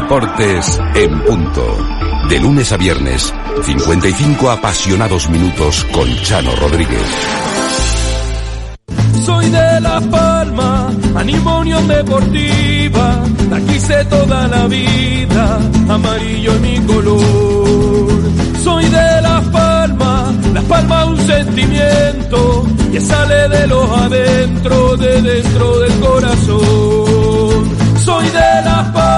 [0.00, 1.66] Deportes en punto.
[2.28, 7.02] De lunes a viernes, 55 apasionados minutos con Chano Rodríguez.
[9.26, 13.24] Soy de La Palma, animo Unión Deportiva.
[13.50, 18.22] La quise toda la vida, amarillo es mi color.
[18.62, 25.80] Soy de Las Palmas, Las Palmas un sentimiento que sale de los adentro, de dentro
[25.80, 27.78] del corazón.
[28.04, 29.17] Soy de Las Palmas, animo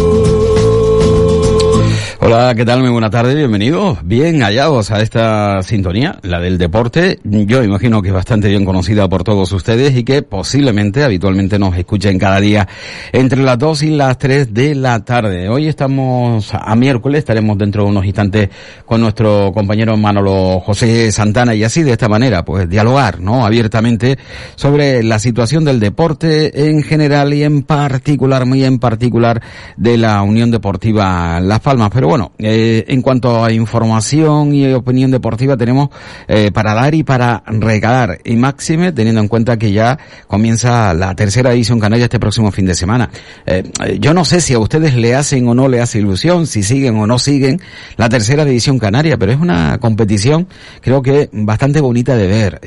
[2.23, 2.81] Hola, ¿qué tal?
[2.81, 3.97] Muy buena tarde, bienvenidos.
[4.03, 7.19] Bien hallados a esta sintonía, la del deporte.
[7.23, 11.75] Yo imagino que es bastante bien conocida por todos ustedes y que posiblemente habitualmente nos
[11.75, 12.67] escuchen cada día
[13.11, 15.49] entre las 2 y las 3 de la tarde.
[15.49, 18.49] Hoy estamos a miércoles, estaremos dentro de unos instantes
[18.85, 23.47] con nuestro compañero Manolo José Santana y así de esta manera, pues dialogar, ¿no?
[23.47, 24.19] Abiertamente
[24.53, 29.41] sobre la situación del deporte en general y en particular, muy en particular
[29.75, 31.89] de la Unión Deportiva Las Palmas.
[31.91, 35.91] Pero bueno, eh, en cuanto a información y opinión deportiva tenemos
[36.27, 38.19] eh, para dar y para regalar.
[38.25, 42.65] Y máxime teniendo en cuenta que ya comienza la tercera edición canaria este próximo fin
[42.65, 43.09] de semana.
[43.45, 43.63] Eh,
[44.01, 46.97] yo no sé si a ustedes le hacen o no le hace ilusión, si siguen
[46.97, 47.61] o no siguen
[47.95, 50.49] la tercera edición canaria, pero es una competición
[50.81, 52.59] creo que bastante bonita de ver,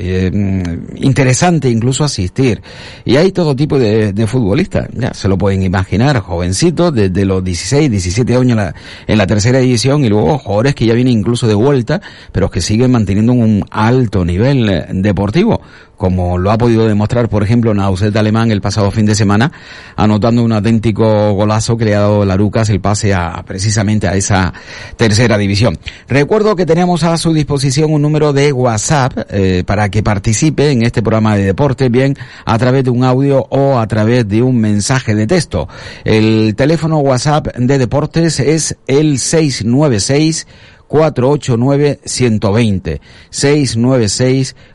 [0.96, 2.62] interesante incluso asistir.
[3.04, 7.44] Y hay todo tipo de, de, futbolistas, ya se lo pueden imaginar, jovencitos desde los
[7.44, 8.74] 16, 17 años en la,
[9.06, 12.00] en la tercera edición y luego jugadores que ya vienen incluso de vuelta,
[12.30, 15.60] pero que siguen manteniendo un alto nivel deportivo
[16.04, 19.50] como lo ha podido demostrar, por ejemplo, Nauset Alemán el pasado fin de semana,
[19.96, 24.52] anotando un auténtico golazo que le ha dado Larucas el pase a, precisamente a esa
[24.98, 25.78] tercera división.
[26.06, 30.82] Recuerdo que tenemos a su disposición un número de WhatsApp eh, para que participe en
[30.82, 34.58] este programa de deporte, bien a través de un audio o a través de un
[34.58, 35.70] mensaje de texto.
[36.04, 40.44] El teléfono WhatsApp de deportes es el 696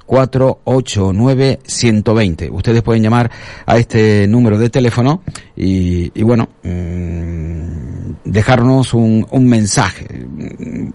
[0.10, 1.60] 489-120.
[1.70, 2.52] 696-489-120.
[2.52, 3.30] Ustedes pueden llamar
[3.66, 5.22] a este número de teléfono
[5.56, 10.08] y, y bueno, mmm, dejarnos un, un, mensaje.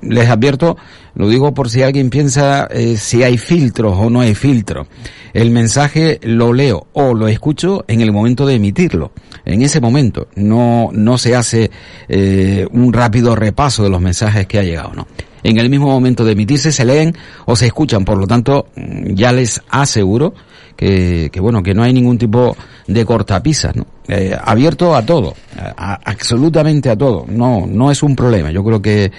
[0.03, 0.77] Les advierto,
[1.15, 4.89] lo digo por si alguien piensa eh, si hay filtros o no hay filtros.
[5.33, 9.13] El mensaje lo leo o lo escucho en el momento de emitirlo.
[9.45, 11.71] En ese momento no, no se hace
[12.09, 15.07] eh, un rápido repaso de los mensajes que ha llegado, ¿no?
[15.45, 17.15] En el mismo momento de emitirse se leen
[17.45, 20.35] o se escuchan, por lo tanto, ya les aseguro
[20.75, 22.57] que, que bueno, que no hay ningún tipo
[22.87, 23.87] de cortapisas, ¿no?
[24.09, 27.25] Eh, abierto a todo, a- absolutamente a todo.
[27.29, 28.51] No, no es un problema.
[28.51, 29.11] Yo creo que,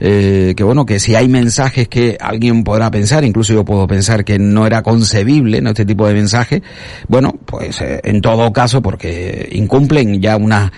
[0.00, 4.24] eh, que bueno, que si hay mensajes que alguien podrá pensar, incluso yo puedo pensar
[4.24, 5.70] que no era concebible, ¿no?
[5.70, 6.62] Este tipo de mensaje,
[7.08, 10.70] bueno, pues eh, en todo caso, porque incumplen ya unas,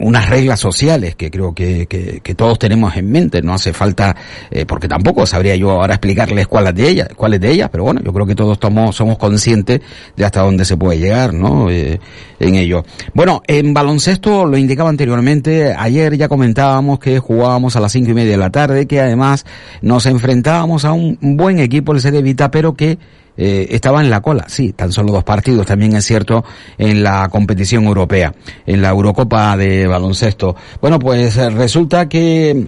[0.00, 3.40] unas reglas sociales que creo que, que, que todos tenemos en mente.
[3.40, 4.14] No hace falta,
[4.50, 8.02] eh, porque tampoco sabría yo ahora explicarles cuáles de ellas, cuáles de ellas, pero bueno,
[8.04, 9.80] yo creo que todos somos, somos conscientes
[10.16, 11.70] de hasta dónde se puede llegar, ¿no?
[11.70, 11.98] Eh,
[12.40, 12.84] en ello.
[13.14, 18.14] Bueno, en baloncesto lo indicaba anteriormente, ayer ya comentábamos que jugábamos a las cinco y
[18.14, 19.46] media de la tarde, que además
[19.82, 22.98] nos enfrentábamos a un buen equipo, el CD Vita, pero que
[23.36, 26.44] eh, estaba en la cola, sí, tan solo dos partidos, también es cierto,
[26.76, 28.34] en la competición europea,
[28.66, 30.56] en la Eurocopa de baloncesto.
[30.80, 32.66] Bueno, pues eh, resulta que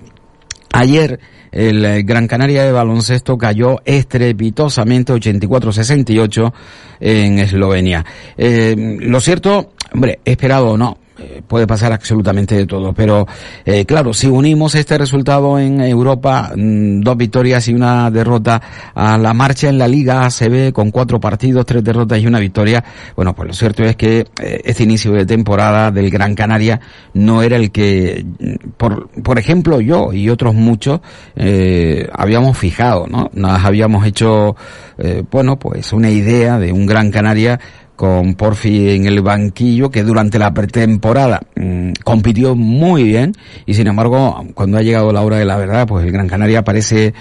[0.73, 1.19] Ayer
[1.51, 6.53] el eh, Gran Canaria de baloncesto cayó estrepitosamente 84-68
[7.01, 8.05] en Eslovenia.
[8.37, 13.27] Lo cierto, hombre, esperado o no, eh, puede pasar absolutamente de todo, pero
[13.67, 18.63] eh, claro, si unimos este resultado en Europa, mm, dos victorias y una derrota
[18.95, 22.83] a la marcha en la Liga ACB con cuatro partidos, tres derrotas y una victoria,
[23.17, 26.81] bueno, pues lo cierto es que eh, este inicio de temporada del Gran Canaria
[27.13, 31.01] no era el que, mm, por, ejemplo, yo y otros muchos
[31.37, 33.31] eh, habíamos fijado, ¿no?
[33.35, 34.57] Nos habíamos hecho,
[34.97, 37.61] eh, bueno, pues una idea de un Gran Canaria
[38.01, 43.35] con Porfi en el banquillo, que durante la pretemporada mmm, compitió muy bien,
[43.67, 46.65] y sin embargo, cuando ha llegado la hora de la verdad, pues el Gran Canaria
[46.65, 47.13] parece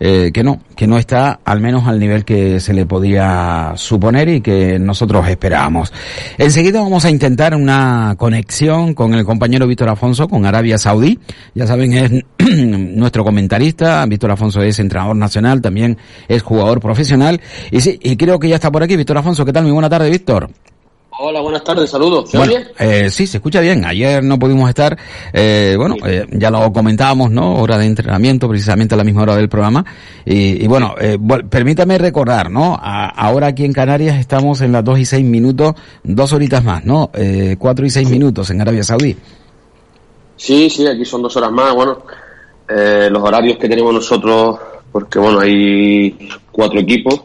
[0.00, 4.28] eh, que no, que no está al menos al nivel que se le podía suponer
[4.28, 5.92] y que nosotros esperábamos.
[6.36, 11.18] Enseguida vamos a intentar una conexión con el compañero Víctor Afonso, con Arabia Saudí.
[11.54, 12.24] Ya saben, es
[12.56, 14.04] nuestro comentarista.
[14.06, 15.98] Víctor Afonso es entrenador nacional, también
[16.28, 17.40] es jugador profesional.
[17.70, 18.96] Y sí, y creo que ya está por aquí.
[18.96, 19.64] Víctor Afonso, ¿qué tal?
[19.64, 20.50] Muy buena tarde, Víctor.
[21.10, 22.30] Hola, buenas tardes, saludos.
[22.30, 22.66] ¿Se bueno, oye?
[22.78, 23.84] eh, sí, se escucha bien.
[23.84, 24.96] Ayer no pudimos estar,
[25.32, 27.56] eh, bueno, eh, ya lo comentábamos, ¿no?
[27.56, 29.84] Hora de entrenamiento, precisamente a la misma hora del programa.
[30.24, 32.78] Y, y bueno, eh, bueno, permítame recordar, ¿no?
[32.80, 35.74] A, ahora aquí en Canarias estamos en las 2 y 6 minutos,
[36.04, 37.10] dos horitas más, ¿no?
[37.14, 39.16] Eh, 4 y 6 minutos en Arabia Saudí.
[40.36, 41.74] Sí, sí, aquí son dos horas más.
[41.74, 41.98] Bueno,
[42.68, 44.56] eh, los horarios que tenemos nosotros,
[44.92, 46.16] porque bueno, hay
[46.52, 47.22] cuatro equipos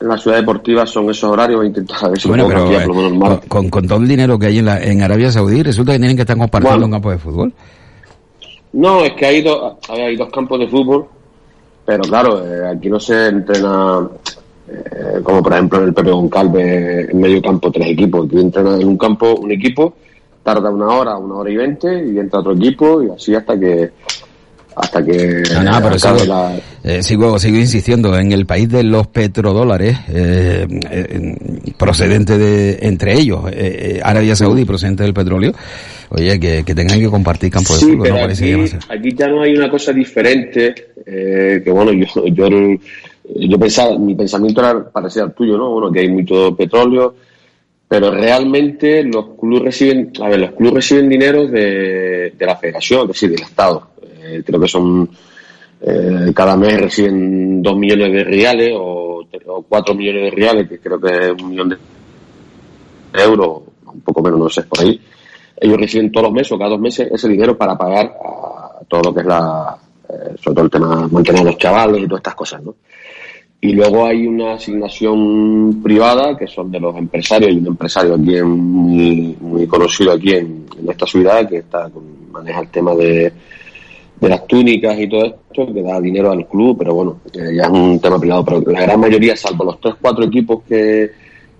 [0.00, 2.60] en la ciudad deportiva son esos horarios, voy a intentar a ver si bueno, pero
[2.60, 5.02] cambiar por lo menos con, con, con, todo el dinero que hay en, la, en
[5.02, 6.86] Arabia Saudí, resulta que tienen que estar compartiendo Bueno.
[6.86, 7.52] un campo de fútbol.
[8.72, 11.06] No, es que hay dos, hay dos campos de fútbol,
[11.86, 14.08] pero claro, eh, aquí no se entrena
[14.68, 18.26] eh, como por ejemplo en el Pepe Goncalves en medio campo tres equipos.
[18.26, 19.94] Aquí entrena en un campo un equipo,
[20.42, 23.92] tarda una hora, una hora y veinte y entra otro equipo y así hasta que
[24.76, 28.82] hasta que No, no, pero sigo, la- eh, sigo, sigo insistiendo, en el país de
[28.82, 31.36] los petrodólares, eh, eh,
[31.76, 35.52] procedente de, entre ellos, eh, Arabia Saudí, procedente del petróleo,
[36.10, 38.52] oye, que, que tengan que compartir campo de Sí, fútbol, pero no aquí,
[38.88, 40.74] aquí ya no hay una cosa diferente,
[41.06, 42.48] eh, que bueno, yo, yo,
[43.36, 45.70] yo pensaba, mi pensamiento era parecido al tuyo, ¿no?
[45.70, 47.14] Bueno, que hay mucho petróleo,
[47.88, 53.02] pero realmente los clubes reciben, a ver, los clubes reciben dinero de, de la federación,
[53.02, 53.88] es decir, del Estado.
[54.24, 55.08] Eh, creo que son,
[55.82, 60.78] eh, cada mes reciben dos millones de reales o, o cuatro millones de reales, que
[60.78, 61.76] creo que es un millón de
[63.22, 63.62] euros,
[63.92, 65.00] un poco menos, no sé, por ahí
[65.56, 69.02] ellos reciben todos los meses o cada dos meses ese dinero para pagar a todo
[69.04, 69.76] lo que es la,
[70.08, 72.74] eh, sobre todo el tema mantener a los chavales y todas estas cosas, ¿no?
[73.60, 78.42] Y luego hay una asignación privada que son de los empresarios, hay un empresario aquí
[78.42, 83.32] muy, muy conocido aquí en, en esta ciudad que está con, maneja el tema de,
[84.20, 87.64] de las túnicas y todo esto, que da dinero al club, pero bueno, eh, ya
[87.64, 91.10] es un tema privado, pero la gran mayoría, salvo los tres, cuatro equipos que,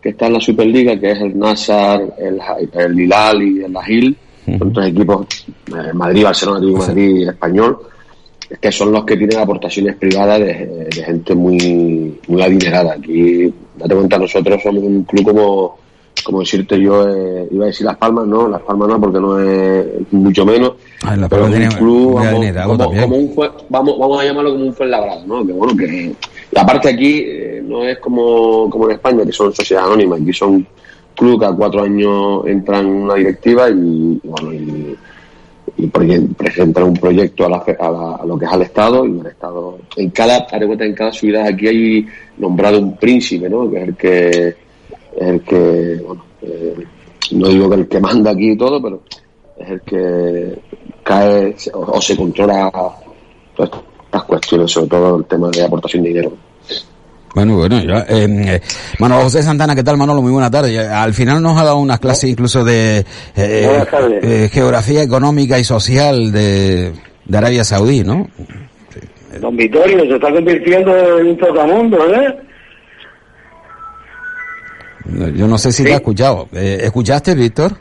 [0.01, 2.39] que están en la Superliga, que es el Nassar, el,
[2.73, 4.17] el Hilal y el Agil,
[4.59, 5.27] son tres equipos,
[5.69, 7.79] eh, Madrid, Barcelona, Atlético Madrid y Español,
[8.61, 12.93] que son los que tienen aportaciones privadas de, de gente muy, muy adinerada.
[12.93, 15.79] Aquí, date cuenta, nosotros somos un club como,
[16.25, 19.39] como decirte yo, eh, iba a decir Las Palmas, no, Las Palmas no, porque no
[19.39, 20.73] es mucho menos,
[21.05, 22.41] Ah, en La pero es un club, vamos,
[22.79, 23.35] como, como un,
[23.69, 25.47] vamos, vamos a llamarlo como un Fuenlabrada, ¿no?
[25.47, 26.15] Que bueno, que
[26.55, 30.33] y aparte aquí eh, no es como, como en España, que son sociedades anónimas, aquí
[30.33, 30.67] son
[31.15, 34.97] clubes que a cuatro años entran en una directiva y, bueno, y,
[35.77, 39.05] y pre- presentan un proyecto a, la, a, la- a lo que es al Estado
[39.07, 42.07] y el Estado, en cada, en cada ciudad aquí hay
[42.39, 43.69] nombrado un príncipe, ¿no?
[43.71, 44.57] Que es el que,
[45.19, 46.75] el que, bueno, eh,
[47.33, 49.03] no digo que el que manda aquí y todo, pero
[49.59, 50.59] es el que
[51.03, 52.71] cae o, o se controla
[53.55, 53.71] todas
[54.05, 56.33] estas cuestiones, sobre todo el tema de aportación de dinero.
[57.35, 58.61] Bueno, bueno, yo, eh, eh,
[59.01, 60.23] Manolo José Santana, ¿qué tal Manolo?
[60.23, 60.79] Muy buena tarde.
[60.79, 62.99] Al final nos ha dado unas clases incluso de
[63.35, 63.85] eh,
[64.23, 66.93] eh, geografía económica y social de,
[67.25, 68.29] de Arabia Saudí, ¿no?
[69.41, 72.37] Don Vittorio se está convirtiendo en un trotamundo, ¿eh?
[75.05, 76.49] Yo no sé si te has escuchado.
[76.53, 77.77] Eh, ¿Escuchaste, Víctor?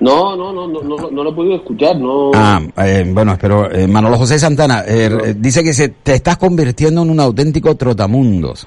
[0.00, 2.32] No, no, no, no, no, no lo he podido escuchar, no.
[2.34, 6.38] Ah, eh, bueno, pero eh, Manolo José Santana eh, eh, dice que se, te estás
[6.38, 8.66] convirtiendo en un auténtico trotamundos.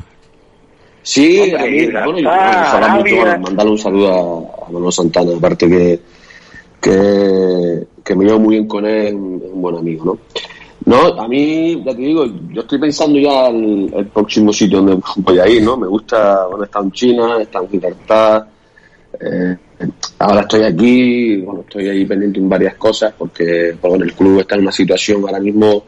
[1.04, 3.22] Sí, Hombre, a mí, bueno, y ojalá mucho, Arabia.
[3.22, 6.00] bueno, mandarle un saludo a, a Manolo Santana, aparte que,
[6.82, 10.18] que, que me llevo muy bien con él, un, un buen amigo, ¿no?
[10.86, 15.02] No, a mí, ya te digo, yo estoy pensando ya el, el próximo sitio donde
[15.18, 15.78] voy a ir, ¿no?
[15.78, 18.48] Me gusta, bueno, he estado en China, he estado en Gibraltar,
[19.20, 19.58] eh,
[20.20, 24.56] ahora estoy aquí, bueno, estoy ahí pendiente en varias cosas porque, bueno, el club está
[24.56, 25.86] en una situación ahora mismo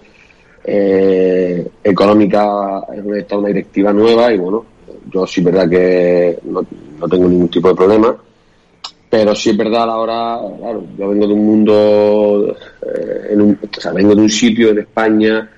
[0.63, 2.81] eh, económica,
[3.15, 4.65] está una directiva nueva y bueno,
[5.11, 6.65] yo sí verdad que no,
[6.99, 8.17] no tengo ningún tipo de problema,
[9.09, 13.41] pero sí es verdad a la hora, claro, yo vengo de un mundo, eh, en
[13.41, 13.59] un,
[13.93, 15.49] vengo de un sitio en España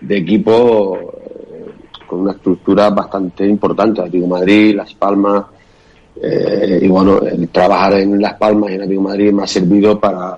[0.00, 1.66] de equipo eh,
[2.06, 5.44] con una estructura bastante importante, Atlético Madrid, Las Palmas,
[6.20, 10.00] eh, y bueno, el trabajar en Las Palmas y en Atlético Madrid me ha servido
[10.00, 10.36] para,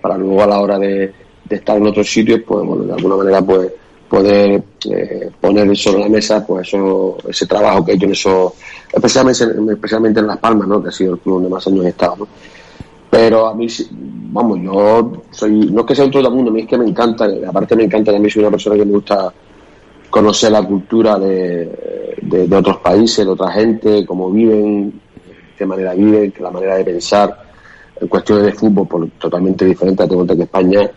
[0.00, 1.12] para luego a la hora de,
[1.44, 3.72] de estar en otros sitios, pues bueno, de alguna manera pues
[4.12, 8.54] poder eh, poner sobre la mesa pues eso, ese trabajo que he hecho en eso,
[8.92, 10.82] especialmente, especialmente en Las Palmas, ¿no?
[10.82, 12.28] que ha sido el club donde más años he estado.
[13.08, 16.60] Pero a mí, vamos, yo soy, no es que sea un todo mundo, a mí
[16.60, 19.32] es que me encanta, aparte me encanta, también soy una persona que me gusta
[20.10, 24.92] conocer la cultura de, de, otros países, de otra gente, cómo viven,
[25.56, 27.44] qué manera viven, la manera de pensar
[27.98, 30.02] en cuestiones de fútbol pues, totalmente diferente.
[30.04, 30.90] Tengo cuenta que España,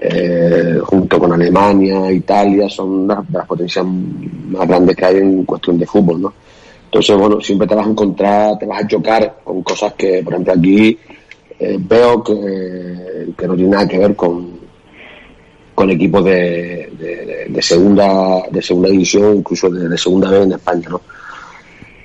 [0.00, 5.86] eh, junto con Alemania, Italia, son las, potencias más grandes que hay en cuestión de
[5.86, 6.34] fútbol, ¿no?
[6.86, 10.32] Entonces, bueno, siempre te vas a encontrar, te vas a chocar con cosas que, por
[10.32, 10.98] ejemplo, aquí
[11.58, 14.58] eh, veo que, no tiene nada que ver con,
[15.74, 21.00] con equipos de, de, segunda de segunda división, incluso de, segunda vez en España, ¿no?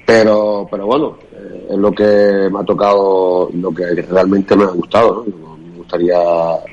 [0.05, 4.67] Pero, pero bueno, eh, es lo que me ha tocado, lo que realmente me ha
[4.67, 5.57] gustado, ¿no?
[5.57, 6.17] Me gustaría,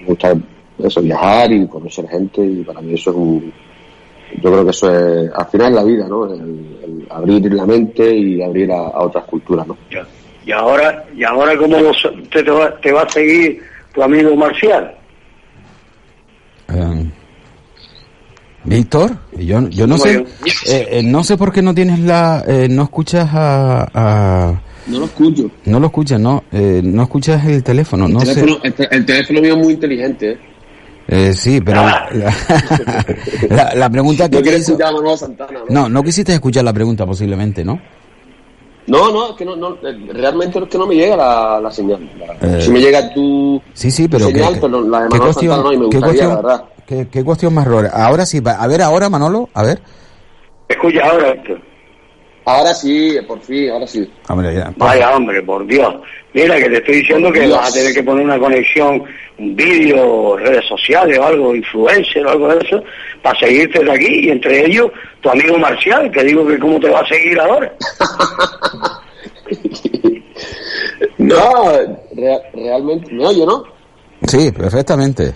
[0.01, 0.35] me gusta
[0.83, 3.53] eso, viajar y conocer gente y para mí eso es un,
[4.43, 6.25] yo creo que eso es, al final la vida, ¿no?
[6.33, 9.77] El, el abrir la mente y abrir a, a otras culturas, ¿no?
[9.91, 10.07] Ya.
[10.45, 13.61] Y ahora, y ahora cómo los- te, te va, te va a seguir
[13.95, 14.95] tu amigo Marcial.
[16.69, 17.07] Eh,
[18.65, 20.25] Víctor, yo, yo no sé,
[20.69, 24.99] eh, eh, no sé por qué no tienes la, eh, no escuchas a, a- No
[25.01, 25.49] lo escucho.
[25.67, 28.35] no lo escuchas, no, eh, no escuchas el teléfono, no el, sé.
[28.35, 30.39] teléfono, el, te- el teléfono mío es muy inteligente, ¿eh?
[31.09, 32.09] Eh, sí, pero Ah.
[32.13, 32.35] la,
[33.51, 35.83] la- la pregunta que No quiere te hizo- escuchar a Manuel Santana, ¿no?
[35.83, 37.79] no, no quisiste escuchar la pregunta posiblemente, ¿no?
[38.89, 41.71] No, no, es que no, no, eh, realmente es que no me llega la, la
[41.71, 42.09] señal.
[42.19, 45.19] La- Eh, si me llega tu Sí, sí, pero señal, ¿qué, pero la de qué
[45.19, 46.65] Manuel Santana no, y me gustaría, cuestión, la verdad.
[46.87, 47.91] qué- qué cuestión más rara?
[47.95, 49.81] Ahora sí, a ver ahora Manolo, a ver.
[50.69, 51.53] Escucha ahora esto.
[52.47, 54.09] Ahora sí, por fin, ahora sí.
[54.29, 54.73] Hombre, ya.
[54.77, 55.97] Vaya hombre, por Dios.
[56.33, 57.57] Mira que te estoy diciendo que Dios.
[57.57, 59.03] vas a tener que poner una conexión,
[59.39, 62.83] un vídeo, redes sociales o algo, influencer o algo de eso,
[63.23, 66.89] para seguirte de aquí y entre ellos tu amigo Marcial, que digo que cómo te
[66.89, 67.73] va a seguir ahora.
[71.19, 71.63] No,
[72.15, 73.65] rea- realmente, ¿me oye, no?
[74.27, 75.33] Sí, perfectamente.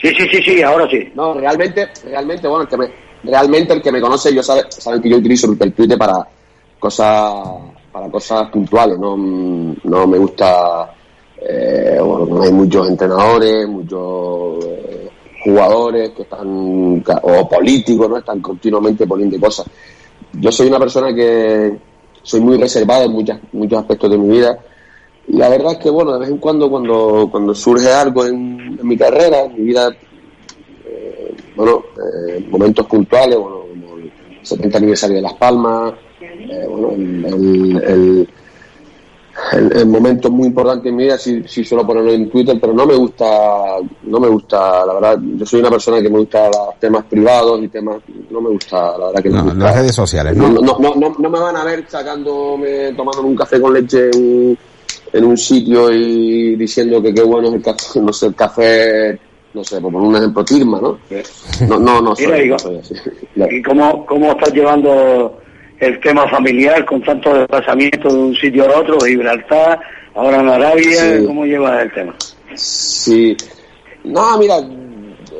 [0.00, 1.10] Sí, sí, sí, sí, ahora sí.
[1.14, 2.86] No, realmente, realmente, bueno, que me,
[3.24, 6.26] realmente el que me conoce, yo sabe, saben que yo utilizo el Twitter para
[6.78, 7.34] cosas,
[7.92, 9.16] para cosas puntuales, no,
[9.68, 10.94] Mm, no me gusta,
[11.40, 15.08] eh, bueno, hay muchos entrenadores, muchos eh,
[15.44, 18.16] jugadores que están, o políticos, ¿no?
[18.18, 19.66] Están continuamente poniendo cosas.
[20.32, 21.76] Yo soy una persona que
[22.22, 24.58] soy muy reservado en muchas, muchos aspectos de mi vida.
[25.28, 28.78] Y la verdad es que, bueno, de vez en cuando, cuando, cuando surge algo en,
[28.80, 29.90] en mi carrera, en mi vida,
[31.56, 34.10] bueno, eh, momentos puntuales, bueno, como el
[34.42, 38.28] 70 aniversario de Las Palmas, eh, bueno, el, el, el,
[39.52, 42.72] el- el momento muy importante en mi vida sí, sí suelo ponerlo en Twitter, pero
[42.72, 46.46] no me gusta, no me gusta, la verdad, yo soy una persona que me gusta
[46.48, 47.98] los temas privados y temas,
[48.30, 49.64] no me gusta, la verdad que no, me gusta.
[49.64, 50.60] las redes sociales, No, ¿no?
[50.60, 54.58] no, no, no, no me van a ver sacándome, tomándome un café con leche en,
[55.12, 59.18] en un sitio y diciendo que qué bueno es el café, no sé, el café,
[59.54, 60.98] no sé, por poner un ejemplo, Tirma, ¿no?
[61.68, 62.94] No, no, no soy, Mira, digo, no soy así.
[63.50, 65.40] ¿Y cómo, cómo estás llevando
[65.78, 69.80] el tema familiar con tanto desplazamiento de un sitio a otro, de Gibraltar,
[70.14, 71.18] ahora en Arabia?
[71.18, 71.26] Sí.
[71.26, 72.14] ¿Cómo llevas el tema?
[72.54, 73.36] Sí.
[74.04, 74.56] No, mira,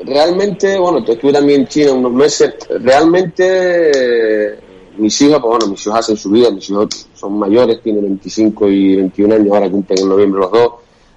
[0.05, 2.55] realmente, bueno, estuve también en China unos meses.
[2.83, 4.59] Realmente, eh,
[4.97, 8.69] mis hijos, pues bueno, mis hijos hacen su vida, mis hijos son mayores, tienen 25
[8.69, 10.73] y 21 años, ahora cumplen en noviembre los dos,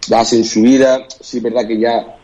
[0.07, 1.05] ya hacen su vida.
[1.19, 2.17] Sí, es verdad que ya,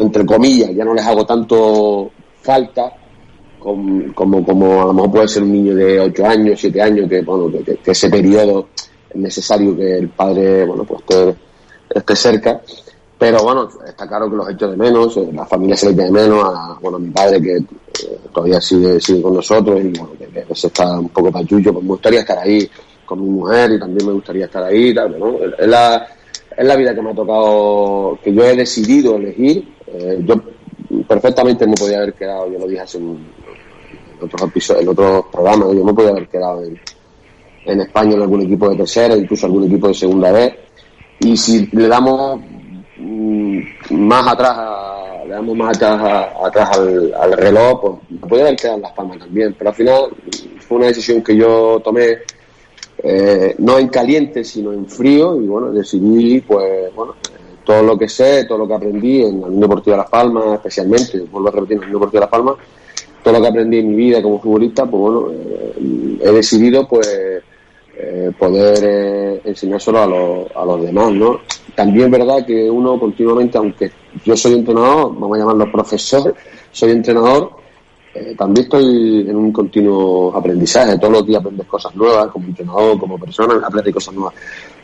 [0.00, 2.10] entre comillas, ya no les hago tanto
[2.42, 2.92] falta
[3.58, 7.08] como, como, como a lo mejor puede ser un niño de 8 años, 7 años,
[7.08, 8.68] que, bueno, que, ese periodo
[9.10, 11.36] es necesario que el padre, bueno, pues
[11.90, 12.60] esté, cerca
[13.18, 16.02] pero bueno, está claro que los echo de menos, eh, la familia se le echa
[16.04, 20.10] de menos, a, bueno, mi padre que eh, todavía sigue, sigue con nosotros y bueno,
[20.18, 22.68] que, a veces está un poco pachullo, pues me gustaría estar ahí
[23.06, 25.38] con mi mujer y también me gustaría estar ahí, tal, ¿no?
[25.58, 26.06] Es la,
[26.56, 30.34] es la vida que me ha tocado, que yo he decidido elegir, eh, yo
[31.06, 33.18] perfectamente me podía haber quedado, yo lo dije hace en
[34.20, 38.68] otros episodios, en otros programas, yo me podía haber quedado en, España en algún equipo
[38.70, 40.54] de tercera, incluso algún equipo de segunda vez,
[41.20, 42.40] y si le damos
[42.98, 43.60] Mm,
[43.90, 44.56] más atrás,
[45.26, 49.18] le damos más atrás, atrás al, reloj, pues me podía haber quedado en Las Palmas
[49.18, 50.00] también, pero al final
[50.60, 52.18] fue una decisión que yo tomé
[53.02, 57.14] eh, no en caliente, sino en frío, y bueno, decidí, pues, bueno,
[57.64, 60.54] todo lo que sé, todo lo que aprendí en la Unión Deportiva de Las Palmas,
[60.54, 62.54] especialmente, vuelvo a repetir, en la Unión Deportiva de Las Palmas,
[63.22, 67.42] todo lo que aprendí en mi vida como futbolista, pues bueno, eh, he decidido, pues,
[67.98, 71.40] eh, poder eh, enseñárselo a, los, a los demás, ¿no?
[71.74, 73.90] También es verdad que uno continuamente, aunque
[74.24, 76.34] yo soy entrenador, vamos a llamarlo profesor,
[76.72, 77.52] soy entrenador,
[78.16, 82.98] eh, también estoy en un continuo aprendizaje, todos los días aprendes cosas nuevas, como entrenador,
[82.98, 84.34] como persona, aprendes cosas nuevas.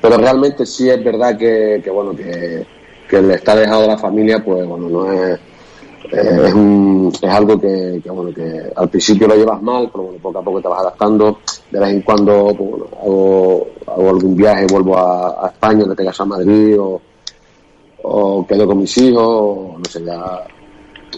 [0.01, 2.67] Pero realmente sí es verdad que, que bueno, que,
[3.09, 5.41] que el estar dejado de la familia, pues bueno, no es
[6.13, 10.19] eh, es, un, es algo que, bueno, que al principio lo llevas mal, pero bueno,
[10.21, 11.39] poco a poco te vas adaptando.
[11.71, 13.67] De vez en cuando pues, hago,
[14.11, 17.01] algún viaje, vuelvo a, a España, te caso a Madrid, o,
[18.03, 20.47] o quedo con mis hijos, o no sé, ya,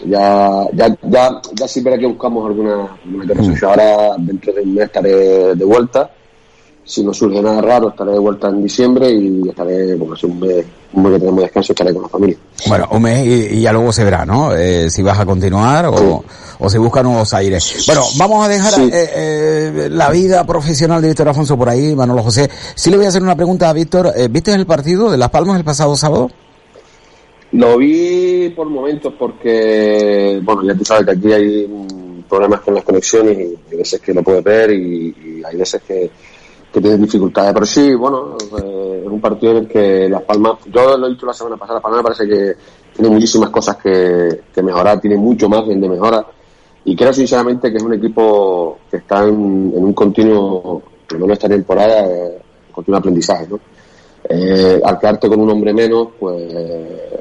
[0.05, 3.51] ya, ya, ya, ya sí verá que buscamos alguna, alguna cosa.
[3.51, 3.69] Mm.
[3.69, 6.09] Ahora dentro de un mes estaré de vuelta
[6.85, 10.39] si no surge nada raro, estaré de vuelta en diciembre y estaré, porque es un
[10.39, 12.37] mes, un mes que tenemos descanso, estaré con la familia.
[12.67, 14.53] Bueno, un mes y, ya luego se verá, ¿no?
[14.55, 16.23] Eh, si vas a continuar o,
[16.59, 17.83] o si busca nuevos aires.
[17.87, 22.21] Bueno, vamos a dejar eh, eh, la vida profesional de Víctor Afonso por ahí, Manolo
[22.21, 22.51] José.
[22.75, 24.13] Sí le voy a hacer una pregunta a Víctor.
[24.15, 26.29] Eh, ¿Viste el partido de Las Palmas el pasado sábado?
[27.55, 31.67] Lo vi por momentos porque, bueno, ya tú sabes que aquí hay
[32.27, 36.09] problemas con las conexiones y hay veces que lo puedes ver y, hay veces que
[36.75, 37.53] que tiene dificultades.
[37.53, 41.11] Pero sí, bueno, eh, es un partido en el que Las Palmas, yo lo he
[41.11, 42.53] dicho la semana pasada, Las Palmas parece que
[42.93, 46.25] tiene muchísimas cosas que, que mejorar, tiene mucho más bien de mejora.
[46.83, 51.37] Y creo sinceramente que es un equipo que está en, un continuo, por lo menos
[51.37, 52.41] esta temporada, eh,
[52.73, 53.57] continuo aprendizaje, ¿no?
[54.27, 56.51] Eh, al quedarte con un hombre menos, pues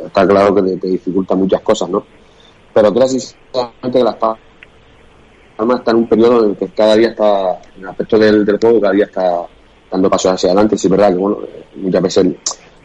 [0.07, 2.05] está claro que te, te dificulta muchas cosas, ¿no?
[2.73, 7.09] Pero creo sinceramente que Las Palmas está en un periodo en el que cada día
[7.11, 9.47] está, en el aspecto del, del juego, cada día está
[9.91, 10.77] dando pasos hacia adelante.
[10.77, 11.39] Sí, es verdad que bueno,
[11.77, 12.27] muchas veces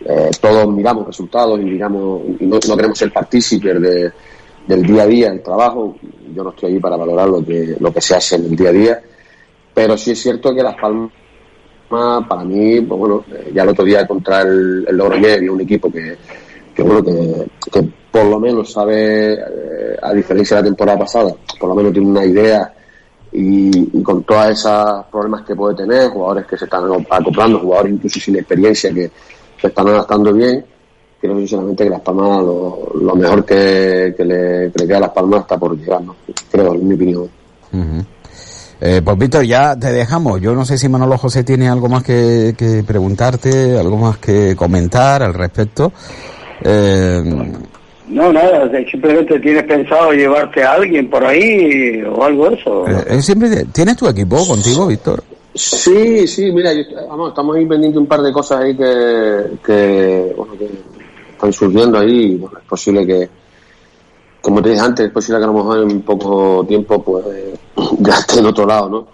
[0.05, 4.11] eh, todos miramos resultados y miramos y no, queremos ser partícipes de,
[4.67, 5.95] del día a día, del trabajo.
[6.35, 8.69] Yo no estoy ahí para valorar lo que, lo que se hace en el día
[8.69, 9.01] a día,
[9.73, 11.11] pero sí es cierto que Las Palmas,
[11.89, 15.91] para mí, pues bueno, eh, ya el otro día contra el, el Logroñés, un equipo
[15.91, 16.15] que,
[16.73, 21.33] que bueno, que, que por lo menos sabe, eh, a diferencia de la temporada pasada,
[21.59, 22.73] por lo menos tiene una idea
[23.31, 28.19] y, con todos esos problemas que puede tener, jugadores que se están acoplando, jugadores incluso
[28.19, 29.11] sin experiencia que
[29.59, 30.65] se están adaptando bien,
[31.19, 35.77] creo sinceramente que Las Palmas lo, mejor que, le, queda a Las Palmas está por
[35.77, 36.15] llegar, ¿no?
[36.51, 37.29] creo, en mi opinión.
[38.81, 40.39] Eh, pues Víctor, ya te dejamos.
[40.39, 44.55] Yo no sé si Manolo José tiene algo más que, que preguntarte, algo más que
[44.55, 45.91] comentar al respecto.
[46.63, 47.21] Eh,
[48.07, 52.85] no, nada, simplemente tienes pensado llevarte a alguien por ahí o algo de eso.
[52.87, 55.23] Eh, siempre, ¿Tienes tu equipo contigo, Víctor?
[55.53, 56.71] Sí, sí, mira,
[57.09, 60.69] vamos, estamos ahí pendientes un par de cosas ahí que, que, bueno, que
[61.31, 62.35] están surgiendo ahí.
[62.35, 63.29] Bueno, es posible que,
[64.41, 67.25] como te dije antes, es posible que a lo mejor en poco tiempo pues
[67.99, 69.07] ya esté en otro lado, ¿no?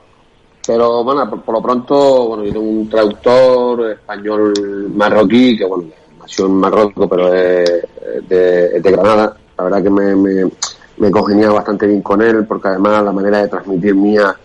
[0.66, 4.54] Pero bueno, por, lo pronto, bueno, yo tengo un traductor español
[4.96, 5.86] marroquí que, bueno,
[6.20, 7.84] nació en Marruecos, pero es
[8.28, 9.38] de, Granada.
[9.58, 10.52] La verdad que me, me,
[10.98, 11.10] me
[11.50, 14.36] bastante bien con él, porque además la manera de transmitir mía,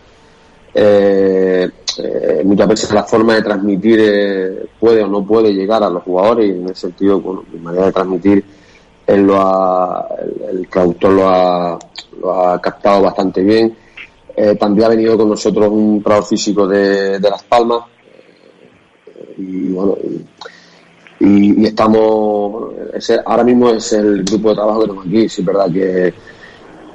[0.74, 5.90] eh, eh, muchas veces la forma de transmitir eh, puede o no puede llegar a
[5.90, 8.44] los jugadores y en ese sentido, bueno, mi manera de transmitir,
[9.14, 10.06] él lo ha,
[10.50, 11.78] el, traductor lo ha,
[12.20, 13.76] lo ha captado bastante bien.
[14.58, 17.84] también ha venido con nosotros un trabajo físico de, de Las Palmas.
[19.36, 19.96] y bueno,
[21.20, 25.42] y, estamos, bueno, ese, ahora mismo es el grupo de trabajo que tenemos aquí, sí
[25.42, 26.14] es verdad que,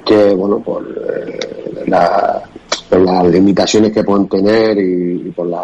[0.04, 5.62] que bueno, por, eh, las limitaciones que pueden tener y, por la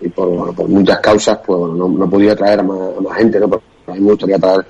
[0.00, 3.00] y por, bueno, por muchas causas, pues bueno, no, no podía traer a más, a
[3.00, 3.48] más gente, ¿no?
[3.48, 4.66] Pero a mí me gustaría traer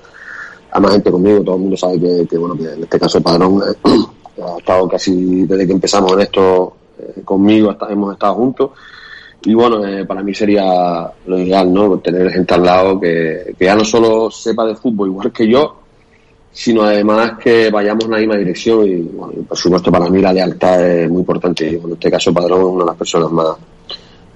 [0.71, 3.61] a más gente conmigo, todo el mundo sabe que, bueno, que en este caso Padrón
[3.61, 3.75] eh,
[4.43, 8.71] ha estado casi desde que empezamos en esto eh, conmigo, hemos estado juntos.
[9.41, 11.97] Y bueno, eh, para mí sería lo ideal, ¿no?
[11.99, 15.77] Tener gente al lado que, que ya no solo sepa de fútbol igual que yo,
[16.51, 18.85] sino además que vayamos en la misma dirección.
[18.85, 21.65] Y, bueno, por supuesto para mí la lealtad es muy importante.
[21.67, 23.57] Y bueno, en este caso Padrón es una de las personas más,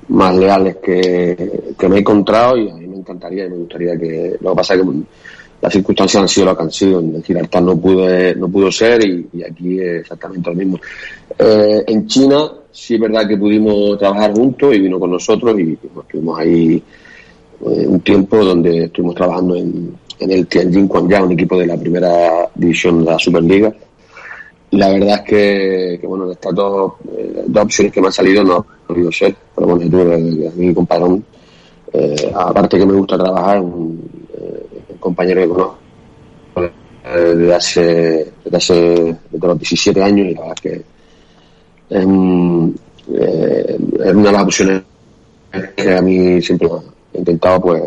[0.07, 3.97] más leales que, que me he encontrado y a mí me encantaría y me gustaría
[3.97, 4.83] que lo que pasa que
[5.63, 6.99] las circunstancias han sido lo que han sido.
[6.99, 10.77] En Gibraltar no pudo no pudo ser y, aquí exactamente lo mismo.
[11.39, 15.77] Eh, en China sí es verdad que pudimos trabajar juntos y vino con nosotros y
[16.01, 16.83] estuvimos ahí
[17.65, 21.77] eh, un tiempo donde estuvimos trabajando en, en el Tianjin Quanjiao, un equipo de la
[21.77, 23.73] primera división de la Superliga.
[24.71, 28.43] La verdad es que, que, bueno, estas dos, eh, dos opciones que me han salido
[28.43, 30.17] no ha podido ser, pero bueno, yo tuve
[30.57, 31.23] mi compadrón,
[31.93, 34.23] eh, aparte que me gusta trabajar, un
[35.03, 35.77] compañero que conozco
[37.03, 37.81] desde hace,
[38.45, 38.73] desde hace
[39.29, 40.83] desde los 17 años y la verdad es que
[41.97, 42.75] es, un-
[43.13, 44.81] eh, es una de las opciones
[45.75, 46.67] que a mí siempre
[47.13, 47.83] he intentado, pues,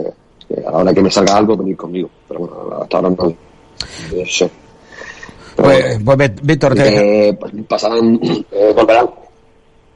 [0.66, 2.08] a la hora que me salga algo, venir conmigo.
[2.28, 3.24] Pero bueno, hasta ahora no.
[3.26, 4.50] no sé.
[5.56, 7.28] Pero Pues, pues Víctor, te...
[7.28, 8.20] eh, pues pasarán,
[8.52, 9.08] eh, volverán.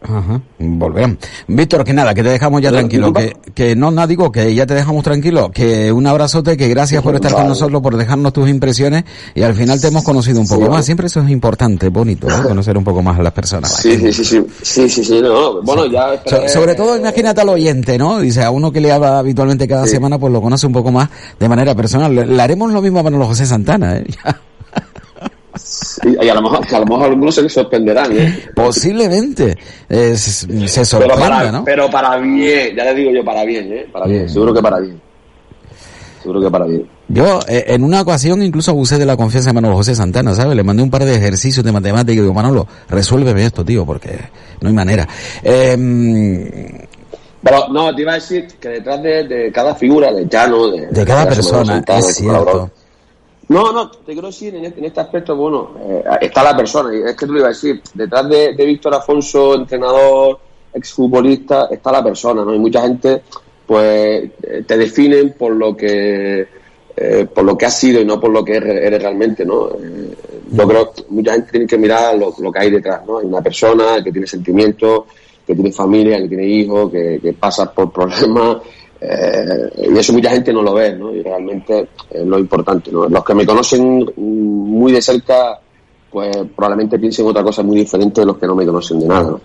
[0.02, 1.18] Ajá, volverán.
[1.46, 4.54] Víctor, que nada, que te dejamos ya Pero, tranquilo, que, que no, nada, digo, que
[4.54, 8.32] ya te dejamos tranquilo, que un abrazote, que gracias por estar con nosotros, por dejarnos
[8.32, 10.70] tus impresiones y al final te hemos conocido un poco Sí.
[10.70, 10.84] más.
[10.86, 12.42] Siempre eso es importante, bonito, ¿no?
[12.48, 13.72] conocer un poco más a las personas.
[13.74, 17.50] Sí, sí, sí, sí, sí, sí, sí, no, bueno, ya So- sobre todo, imagínate al
[17.50, 18.20] oyente, ¿no?
[18.20, 21.10] Dice, a uno que le habla habitualmente cada semana, pues lo conoce un poco más
[21.38, 22.14] de manera personal.
[22.14, 24.06] Le, le haremos lo mismo a Manolo José Santana, ¿eh?
[26.04, 28.44] y, y a lo mejor, a lo mejor algunos se sorprenderán, ¿eh?
[28.54, 29.56] Posiblemente
[29.88, 31.64] eh, se, se Pero para, ¿no?
[31.64, 33.86] pero para bien, ya le digo yo para bien, ¿eh?
[33.92, 34.30] Para bien, Bien.
[34.30, 35.00] seguro que para bien.
[36.22, 36.86] Seguro que para bien.
[37.08, 40.54] Yo, eh, en una ocasión, incluso abusé de la confianza de Manolo José Santana, ¿sabes?
[40.54, 44.18] Le mandé un par de ejercicios de matemática y digo, Manolo, resuélveme esto, tío, porque
[44.60, 45.08] no hay manera.
[45.42, 46.86] Eh,
[47.42, 50.88] Pero no, te iba a decir que detrás de, de cada figura, de Llano, de,
[50.88, 52.70] de cada de persona, Santana, es cierto.
[53.50, 56.94] No, no, te quiero decir, en este, en este aspecto, bueno, eh, está la persona,
[56.94, 60.38] es que te lo iba a decir, detrás de, Víctor Afonso, entrenador,
[60.72, 62.54] exfutbolista, está la persona, ¿no?
[62.54, 63.22] Y mucha gente,
[63.66, 66.46] pues, eh, te definen por lo que
[66.96, 69.68] eh, por lo que has sido y no por lo que eres realmente, ¿no?
[69.70, 70.14] Eh,
[70.50, 73.18] yo creo que mucha gente tiene que mirar lo, lo que hay detrás, ¿no?
[73.18, 75.04] Hay una persona que tiene sentimientos,
[75.46, 78.58] que tiene familia, que tiene hijos, que, que pasa por problemas,
[79.00, 81.14] eh, y eso mucha gente no lo ve, ¿no?
[81.14, 83.08] Y realmente es lo importante, ¿no?
[83.08, 85.58] Los que me conocen muy de cerca,
[86.10, 89.38] pues probablemente piensen otra cosa muy diferente de los que no me conocen de nada.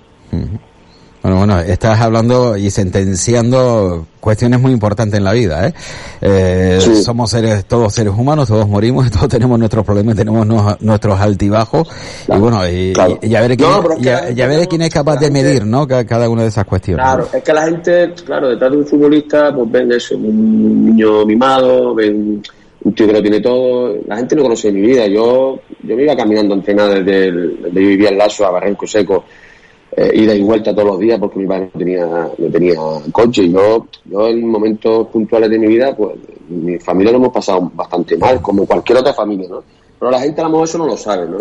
[1.26, 5.74] Bueno, bueno, estás hablando y sentenciando cuestiones muy importantes en la vida, ¿eh?
[6.22, 7.02] Eh, Sí.
[7.02, 10.46] Somos seres, todos seres humanos, todos morimos, todos tenemos nuestros problemas, tenemos
[10.82, 11.90] nuestros altibajos,
[12.32, 13.18] y bueno, y, claro.
[13.24, 14.60] y- y a ver quién, No, es que y a- la gente y a ver
[14.60, 15.88] no- quién es capaz de medir, ¿no?
[15.88, 17.04] Ca- Cada una de esas cuestiones.
[17.04, 21.26] Claro, es que la gente, claro, detrás de un futbolista, pues ven eso, un niño
[21.26, 22.44] mimado, ven
[22.84, 23.96] un tío que lo tiene todo.
[24.06, 25.08] La gente no conoce mi vida.
[25.08, 28.52] Yo, yo me iba caminando a entrenar desde, el, desde yo vivía en Lazo a
[28.52, 29.26] Barranco Seco,
[29.98, 32.76] eh, ida y vuelta todos los días porque mi padre no tenía, no tenía
[33.12, 33.44] coche.
[33.44, 36.18] Y yo, yo en momentos puntuales de mi vida, pues
[36.50, 39.64] mi familia lo hemos pasado bastante mal, como cualquier otra familia, ¿no?
[39.98, 41.38] Pero la gente a lo mejor eso no lo sabe, ¿no?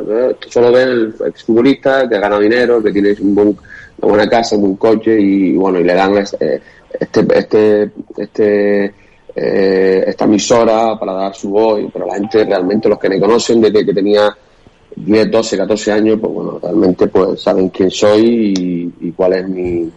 [0.49, 4.55] Solo ven el exfutbolista que ha ganado dinero, que tiene un buen, una buena casa,
[4.55, 6.61] un buen coche y bueno, y le dan eh,
[7.01, 8.95] este, este, este,
[9.35, 13.61] eh, esta emisora para dar su voz, pero la gente realmente, los que me conocen
[13.61, 14.35] desde que tenía
[14.97, 19.91] 10, 12, 14 años, pues bueno, realmente pues saben quién soy y, cuál es mi,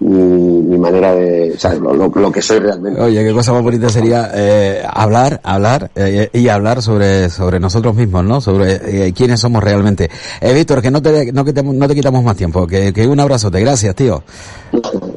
[0.00, 1.78] mi, manera de, ¿sabes?
[1.80, 3.00] Lo, lo, lo que soy realmente.
[3.00, 7.94] Oye, qué cosa más bonita sería eh, hablar, hablar eh, y hablar sobre sobre nosotros
[7.94, 8.40] mismos, ¿no?
[8.40, 10.10] Sobre eh, quiénes somos realmente.
[10.40, 13.06] Eh, Víctor, que no te, no, que te- no te quitamos más tiempo, que, que
[13.06, 14.22] un abrazote, gracias, tío.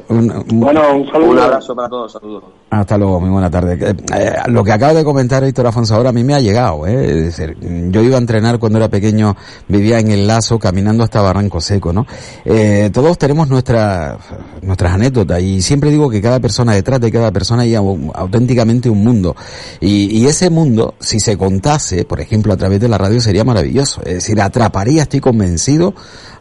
[0.08, 1.30] Un- un- Bueno, un saludo.
[1.30, 2.44] Un abrazo para todos, saludos.
[2.70, 3.78] hasta luego, muy buena tarde.
[3.80, 6.86] Eh, eh, lo que acaba de comentar Víctor Afonso ahora a mí me ha llegado.
[6.86, 7.04] ¿eh?
[7.26, 7.56] Es decir,
[7.90, 9.34] yo iba a entrenar cuando era pequeño,
[9.68, 12.06] vivía en el Lazo, caminando hasta Barranco Seco, ¿no?
[12.44, 14.18] Eh, todos tenemos nuestra,
[14.62, 18.90] nuestras anécdotas y siempre digo que cada persona, detrás de cada persona hay au- auténticamente
[18.90, 19.34] un mundo.
[19.80, 23.44] Y, y ese mundo, si se contase, por ejemplo, a través de la radio, sería
[23.44, 24.02] maravilloso.
[24.04, 25.94] Es decir, atraparía, estoy convencido,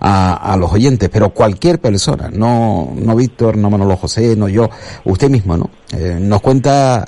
[0.08, 4.70] a, a los oyentes, pero cualquier persona, no, no Víctor, no Manolo José, no yo,
[5.06, 5.70] usted mismo, ¿no?
[5.94, 7.06] Eh, nos cuenta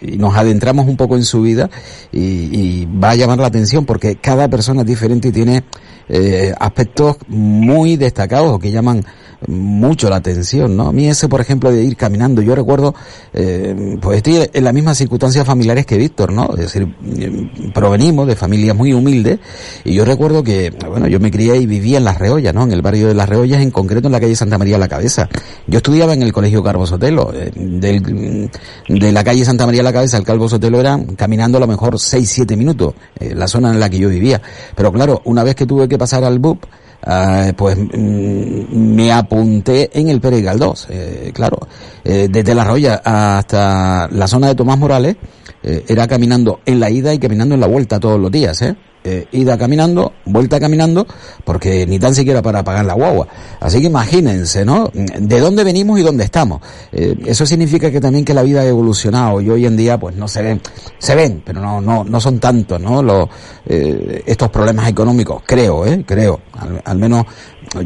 [0.00, 1.68] y nos adentramos un poco en su vida
[2.10, 5.64] y, y va a llamar la atención porque cada persona es diferente y tiene
[6.08, 9.04] eh, aspectos muy destacados o que llaman
[9.48, 10.88] mucho la atención, ¿no?
[10.88, 12.94] A mí ese, por ejemplo, de ir caminando, yo recuerdo,
[13.32, 16.50] eh, pues estoy en las mismas circunstancias familiares que Víctor, ¿no?
[16.54, 19.38] Es decir, eh, provenimos de familias muy humildes
[19.84, 22.62] y yo recuerdo que, bueno, yo me crié y vivía en Las Reollas, ¿no?
[22.64, 25.28] En el barrio de Las Reollas, en concreto en la calle Santa María la Cabeza.
[25.66, 29.92] Yo estudiaba en el colegio Carbo Sotelo, eh, del, de la calle Santa María la
[29.92, 33.80] Cabeza al Calvo Sotelo era caminando a lo mejor 6-7 minutos, eh, la zona en
[33.80, 34.40] la que yo vivía.
[34.74, 36.64] Pero claro, una vez que tuve que pasar al BUP,
[37.06, 41.58] Uh, pues mm, me apunté en el Pérez Galdós, eh, claro,
[42.02, 45.16] eh, desde La Roya hasta la zona de Tomás Morales,
[45.62, 48.76] era caminando en la ida y caminando en la vuelta todos los días, ¿eh?
[49.08, 51.06] Eh, ida caminando, vuelta caminando,
[51.44, 53.28] porque ni tan siquiera para pagar la guagua.
[53.60, 54.90] Así que imagínense, ¿no?
[54.92, 56.60] De dónde venimos y dónde estamos.
[56.90, 60.16] Eh, eso significa que también que la vida ha evolucionado y hoy en día pues
[60.16, 60.60] no se ven,
[60.98, 63.00] se ven, pero no, no, no son tantos, ¿no?
[63.00, 63.28] Los,
[63.66, 66.04] eh, estos problemas económicos, creo, ¿eh?
[66.04, 66.40] Creo.
[66.58, 67.26] Al, al menos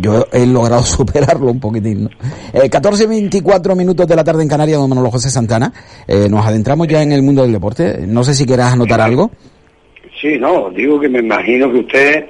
[0.00, 2.04] yo he logrado superarlo un poquitín.
[2.04, 2.10] ¿no?
[2.52, 5.72] Eh, 14 24 minutos de la tarde en Canarias, don Manolo José Santana.
[6.06, 8.06] Eh, nos adentramos ya en el mundo del deporte.
[8.06, 9.30] No sé si quieras anotar algo.
[10.20, 12.26] Sí, no, digo que me imagino que usted,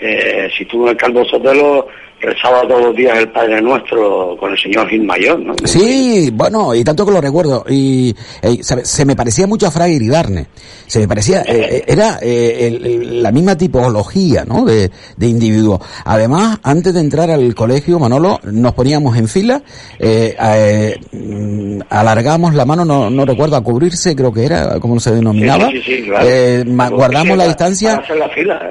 [0.00, 1.88] eh, si estuvo en el Calvo Sotelo,
[2.20, 5.54] rezaba todos los días el Padre Nuestro con el señor Gil Mayor, ¿no?
[5.64, 7.64] Sí, bueno, y tanto que lo recuerdo.
[7.68, 10.46] Y eh, se me parecía mucho a Fraga Iridarne.
[10.86, 14.64] Se me parecía, eh, era eh, el- el- la misma tipología, ¿no?
[14.64, 15.80] De, de individuo.
[16.04, 19.62] Además, antes de entrar al colegio, Manolo, nos poníamos en fila,
[19.98, 25.12] eh, eh, alargamos la mano, no, no recuerdo, a cubrirse, creo que era, como se
[25.14, 25.68] denominaba.
[25.70, 26.26] Sí, sí, sí, claro.
[26.28, 28.02] Eh, guardamos la distancia.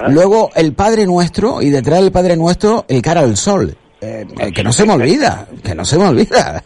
[0.10, 3.76] Luego el Padre Nuestro y detrás del Padre Nuestro el cara al sol.
[4.02, 6.62] Eh, eh, que no se me olvida, que no se me olvida.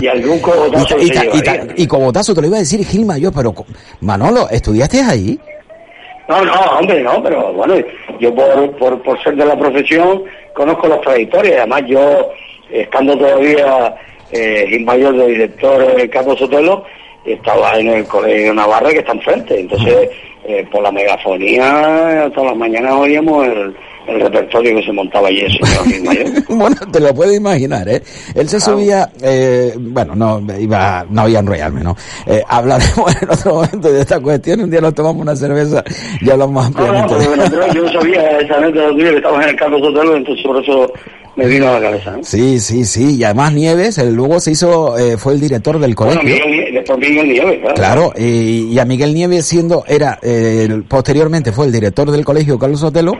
[0.00, 3.54] Y algún cogotazo y, y, y cogotazo, te lo iba a decir Gil Mayor, pero
[4.00, 5.40] Manolo, ¿estudiaste ahí?
[6.28, 7.74] No, no, hombre, no, pero bueno,
[8.20, 10.22] yo por, por, por ser de la profesión
[10.54, 11.58] conozco las trayectorias.
[11.58, 12.30] Además, yo,
[12.70, 13.94] estando todavía
[14.32, 16.84] eh, Mayor de director en Campo Sotelo,
[17.26, 19.60] estaba en el Colegio Navarra que está enfrente.
[19.60, 20.08] Entonces,
[20.44, 25.44] eh, por la megafonía, todas las mañanas oíamos el, el repertorio que se montaba allí
[26.48, 28.02] bueno, te lo puedes imaginar, ¿eh?
[28.34, 31.96] Él se subía, eh, bueno, no, iba, no voy a enrollarme, ¿no?
[32.26, 35.82] Eh, hablaremos en otro momento de esta cuestión, un día nos tomamos una cerveza
[36.20, 37.14] y hablamos No, no, ampliamente.
[37.18, 40.16] pero bueno, pero yo no sabía esa anécdota tuya que estabas en el Campo Sotelo,
[40.16, 40.92] entonces por eso
[41.36, 42.16] me vino a la cabeza.
[42.16, 42.24] ¿no?
[42.24, 45.94] Sí, sí, sí, y además Nieves, él luego se hizo, eh, fue el director del
[45.94, 46.46] Bueno, colegio.
[46.48, 47.74] Miguel, después Miguel Nieves, claro.
[47.74, 52.58] Claro, y, y a Miguel Nieves siendo, era, eh, posteriormente fue el director del colegio
[52.58, 53.12] Carlos Sotelo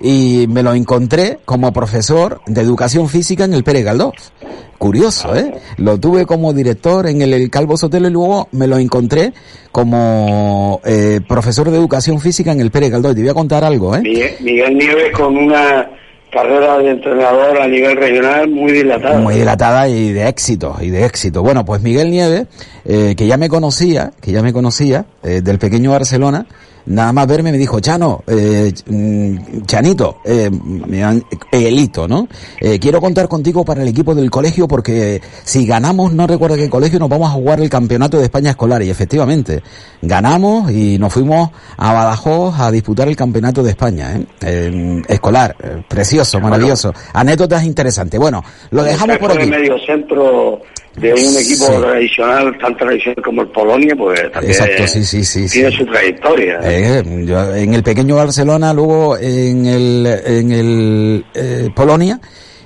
[0.00, 4.32] y me lo encontré como profesor de educación física en el Pérez Galdós.
[4.78, 5.52] Curioso, ¿eh?
[5.76, 9.34] Lo tuve como director en el, el Calvo Sotelo y luego me lo encontré
[9.70, 13.14] como eh, profesor de educación física en el Pérez Galdós.
[13.14, 14.00] Te voy a contar algo, ¿eh?
[14.00, 15.90] Miguel, Miguel Nieves con una
[16.30, 19.18] carrera de entrenador a nivel regional muy dilatada.
[19.18, 21.42] muy dilatada y de éxito, y de éxito.
[21.42, 22.46] Bueno, pues Miguel Nieves,
[22.84, 26.46] eh, que ya me conocía, que ya me conocía, eh, del pequeño Barcelona,
[26.86, 30.50] nada más verme me dijo, Chano, eh, mm, Chanito, eh,
[31.52, 32.28] Elito, ¿no?
[32.60, 36.68] Eh, quiero contar contigo para el equipo del colegio porque si ganamos, no recuerdo qué
[36.68, 38.82] colegio, nos vamos a jugar el campeonato de España escolar.
[38.82, 39.62] Y efectivamente,
[40.02, 44.26] ganamos y nos fuimos a Badajoz a disputar el campeonato de España, ¿eh?
[44.42, 46.92] Eh, escolar, eh, precioso, maravilloso.
[47.12, 48.18] Anécdotas interesantes.
[48.18, 49.48] Bueno, lo dejamos por aquí.
[49.48, 50.60] medio centro
[50.96, 51.72] de un equipo Sí.
[51.80, 56.58] tradicional, tan tradicional como el Polonia, pues también Exacto, sí, sí, sí, tiene su trayectoria.
[56.64, 62.20] Eh, yo en el pequeño Barcelona, luego en el, en el eh, Polonia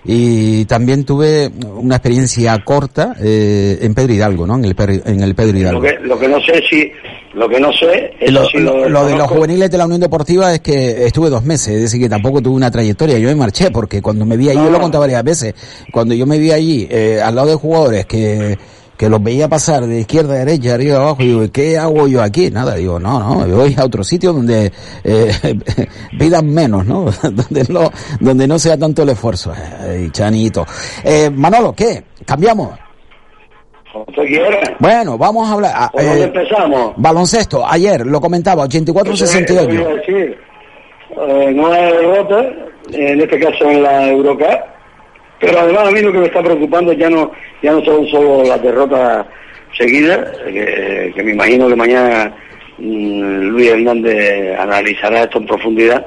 [0.04, 4.56] y también tuve una experiencia corta eh, en Pedro Hidalgo, ¿no?
[4.56, 5.80] En el, Per- en el Pedro lo, Hidalgo.
[5.80, 6.90] que, lo que no sé si,
[7.34, 10.52] lo que no sé, Lo, si lo- lo de los juveniles de la Unión Deportiva
[10.52, 13.18] es que estuve dos meses, es decir, que tampoco tuve una trayectoria.
[13.18, 14.82] Yo me marché porque cuando me vi allí, No, yo lo no.
[14.82, 15.54] contaba varias veces,
[15.90, 18.58] cuando yo me vi allí eh, al lado de jugadores que,
[18.96, 22.07] que los veía pasar de izquierda a derecha, arriba a abajo, y digo, ¿qué hago
[22.07, 22.50] yo aquí?
[22.50, 25.33] Nada, digo, no, no, voy a otro sitio donde eh,
[26.18, 27.07] pidan menos, ¿no?
[27.22, 29.52] donde no donde no sea tanto el esfuerzo.
[29.52, 30.64] Ay, chanito.
[31.02, 32.04] Eh, Manolo, ¿qué?
[32.24, 32.78] ¿Cambiamos?
[34.80, 35.72] Bueno, vamos a hablar.
[35.74, 36.94] ah, ¿Por dónde eh, empezamos?
[36.96, 39.72] baloncesto, ayer lo comentaba, Eso es- eso 84-68.
[39.74, 40.38] iba a decir.
[41.16, 42.44] Eh, nueva derrota,
[42.92, 44.73] en este caso en la Eurocup,
[45.46, 47.30] pero además a mí lo que me está preocupando ya no
[47.62, 49.26] ya no son solo las derrotas
[49.76, 52.33] seguidas, que, que me imagino que mañana
[52.78, 56.07] mm, Luis Hernández analizará esto en profundidad,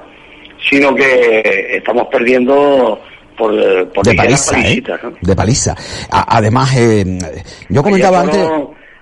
[0.69, 1.41] sino que
[1.77, 2.99] estamos perdiendo
[3.37, 3.51] por,
[3.93, 4.83] por de paliza, ¿eh?
[5.21, 5.75] De paliza.
[6.09, 7.05] A- además, eh,
[7.69, 8.39] yo comentaba antes...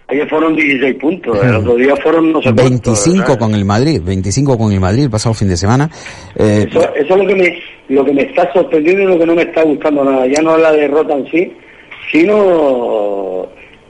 [0.08, 3.40] ayer fueron 16 puntos, el otro día fueron no sé cuántos, 25 ¿verdad?
[3.40, 5.90] con el Madrid, 25 con el Madrid el pasado fin de semana.
[6.36, 9.26] Eh, Eso, eso es lo que me lo que me está sorprendiendo y lo que
[9.26, 10.26] no me está gustando nada.
[10.28, 11.54] Ya no es la derrota en sí,
[12.12, 13.48] sino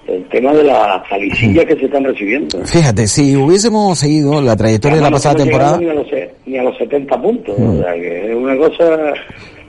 [0.08, 2.63] el tema de las palicillas que se están recibiendo.
[2.65, 6.08] fíjate, si hubiésemos seguido la trayectoria de la pasada no temporada, Ni a, los,
[6.45, 7.58] ni a los 70 puntos.
[7.58, 7.69] Mm.
[7.69, 9.13] O sea, que es una cosa...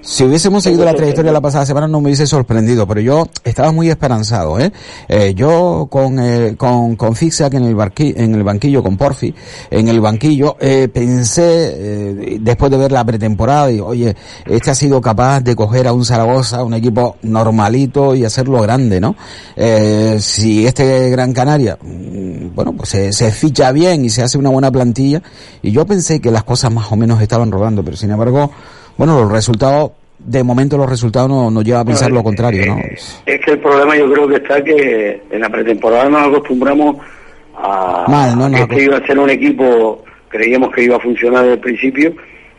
[0.09, 3.27] si hubiésemos seguido la trayectoria de la pasada semana no me hubiese sorprendido, pero yo
[3.42, 4.73] estaba muy esperanzado, ¿eh?
[5.09, 9.35] Eh, yo con, eh, con, con Fixac en el, barqui- en el banquillo, con Porfi,
[9.69, 14.14] en el banquillo, eh, pensé, eh, después de ver la pretemporada, y oye,
[14.47, 19.01] este ha sido capaz de coger a un Zaragoza, un equipo normalito y hacerlo grande,
[19.01, 19.16] ¿no?
[19.57, 24.38] Eh, si este Gran Canaria, mm, bueno, pues se, se ficha bien y se hace
[24.38, 25.21] una buena plantilla,
[25.62, 28.53] y yo pensé que las cosas más o menos estaban rodando, pero sin embargo,
[28.97, 32.79] bueno, los resultados, de momento los resultados no- nos llevan a pensar lo contrario, ¿no?
[33.27, 36.97] Es que el problema yo creo que está que en la pretemporada nos acostumbramos
[37.57, 40.97] a, Mal, no, a no, que este iba a ser un equipo, creíamos que iba
[40.97, 42.13] a funcionar desde el principio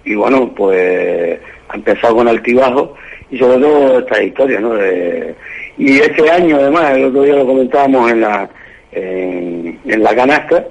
[0.06, 2.94] y bueno, pues ha empezado con altibajo
[3.30, 4.74] y sobre todo esta historia, ¿no?
[4.74, 5.36] De-
[5.80, 8.50] y este año además, el otro día lo comentábamos en la
[8.92, 10.66] en, en la canasta,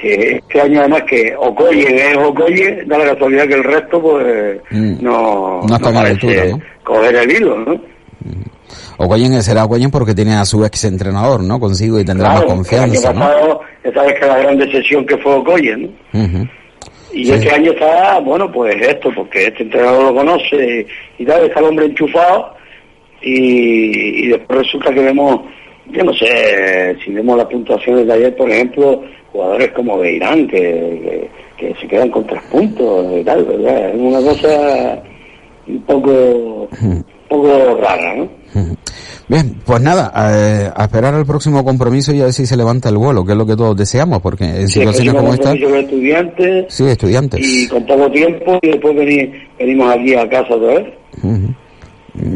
[0.00, 4.56] que este año además que Okoye es Okoye, da la casualidad que el resto pues
[4.70, 5.02] Mm.
[5.02, 6.60] no, No parece altura, ¿no?
[6.84, 7.80] coger el hilo, ¿no?
[8.98, 11.58] Ogoyen será Ogoyen porque tiene a su ex entrenador, ¿no?
[11.58, 13.26] Consigo y tendrá Claro, más confianza, año ¿no?
[13.26, 15.88] pasado, ya sabes que la gran decepción que fue Okoye, ¿no?
[17.12, 17.32] Y Sí.
[17.32, 20.86] este año está, bueno, pues esto, porque este entrenador lo conoce
[21.18, 22.54] y tal, está el hombre enchufado
[23.22, 25.40] y, y después resulta que vemos,
[25.90, 30.58] yo no sé, si vemos las puntuaciones de ayer, por ejemplo, jugadores como Beirán, que,
[31.58, 33.90] que, que se quedan con tres puntos y tal, ¿verdad?
[33.90, 35.02] Es una cosa
[35.68, 38.22] un poco, un poco rara, ¿no?
[38.24, 38.76] Ujú.
[39.28, 42.88] Bien, pues nada, eh, a esperar al próximo compromiso y a ver si se levanta
[42.88, 46.64] el vuelo, que es lo que todos deseamos, porque en Sí, situaciones como esta, estudiantes
[46.74, 47.40] sí, estudiantes.
[47.40, 50.86] y con poco tiempo y después veni- venimos aquí a casa otra vez.
[51.22, 51.54] Ujú.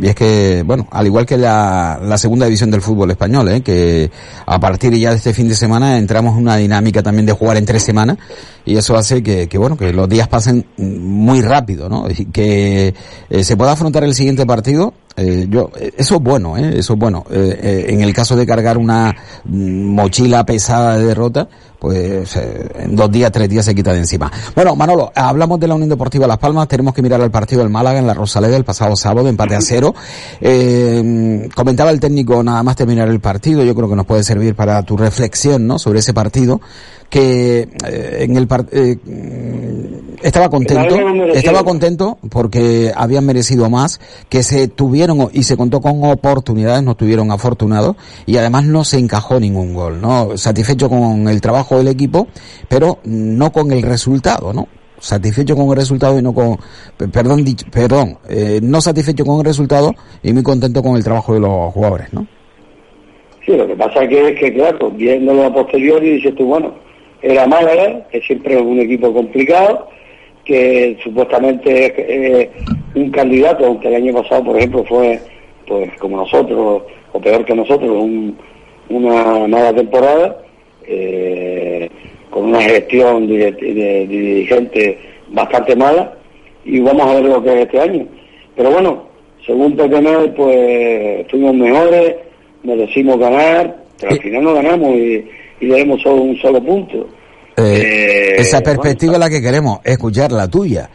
[0.03, 3.61] Y es que, bueno, al igual que la, la segunda división del fútbol español, ¿eh?
[3.63, 4.11] que
[4.47, 7.57] a partir ya de este fin de semana entramos en una dinámica también de jugar
[7.57, 8.19] en tres semanas
[8.65, 12.09] y eso hace que, que bueno, que los días pasen muy rápido, ¿no?
[12.09, 12.95] Y que
[13.29, 16.79] eh, se pueda afrontar el siguiente partido, eh, yo, eh, eso es bueno, ¿eh?
[16.79, 17.25] Eso es bueno.
[17.31, 21.49] Eh, eh, en el caso de cargar una mochila pesada de derrota,
[21.79, 24.33] pues en dos días, tres días se quita de encima.
[24.55, 27.71] Bueno, Manolo, hablamos de la Unión Deportiva Las Palmas, tenemos que mirar al partido del
[27.71, 29.95] Málaga en la Rosaleda el pasado sábado, empate a cero.
[31.55, 34.83] Comentaba el técnico nada más terminar el partido, yo creo que nos puede servir para
[34.83, 35.79] tu reflexión, ¿no?
[35.79, 36.63] Sobre ese partido,
[37.15, 38.97] que eh, en el eh,
[40.21, 40.97] estaba contento,
[41.33, 46.97] estaba contento porque habían merecido más, que se tuvieron y se contó con oportunidades, no
[46.97, 47.95] tuvieron afortunados
[48.27, 50.37] y además no se encajó ningún gol, ¿no?
[50.37, 52.27] Satisfecho con el trabajo del equipo,
[52.69, 54.67] pero no con el resultado, ¿no?
[54.99, 56.57] Satisfecho con el resultado y no con,
[56.97, 61.33] pe- perdón, perdón, eh, no satisfecho con el resultado y muy contento con el trabajo
[61.35, 62.27] de los jugadores, ¿no?
[63.47, 66.83] Sí, lo que pasa que es que, claro, viéndolo a posteriori, dices tú, bueno,
[67.25, 69.89] era Málaga, que siempre es un equipo complicado,
[70.45, 72.51] que supuestamente es eh,
[72.95, 75.19] un candidato, aunque el año pasado, por ejemplo, fue,
[75.67, 76.83] pues como nosotros,
[77.13, 78.37] o peor que nosotros, un-
[78.91, 80.37] una mala temporada,
[80.87, 81.89] eh,
[82.31, 84.99] con una gestión de, de- de dirigente
[85.31, 86.13] bastante mala,
[86.65, 88.07] y vamos a ver lo que es este año.
[88.57, 89.05] Pero bueno,
[89.47, 92.17] según Mel, pues fuimos mejores,
[92.63, 95.25] merecimos ganar, pero al final no ganamos y,
[95.67, 97.09] y solo un solo punto.
[97.57, 100.89] Eh, Eh, esa perspectiva es la que queremos, escuchar la tuya.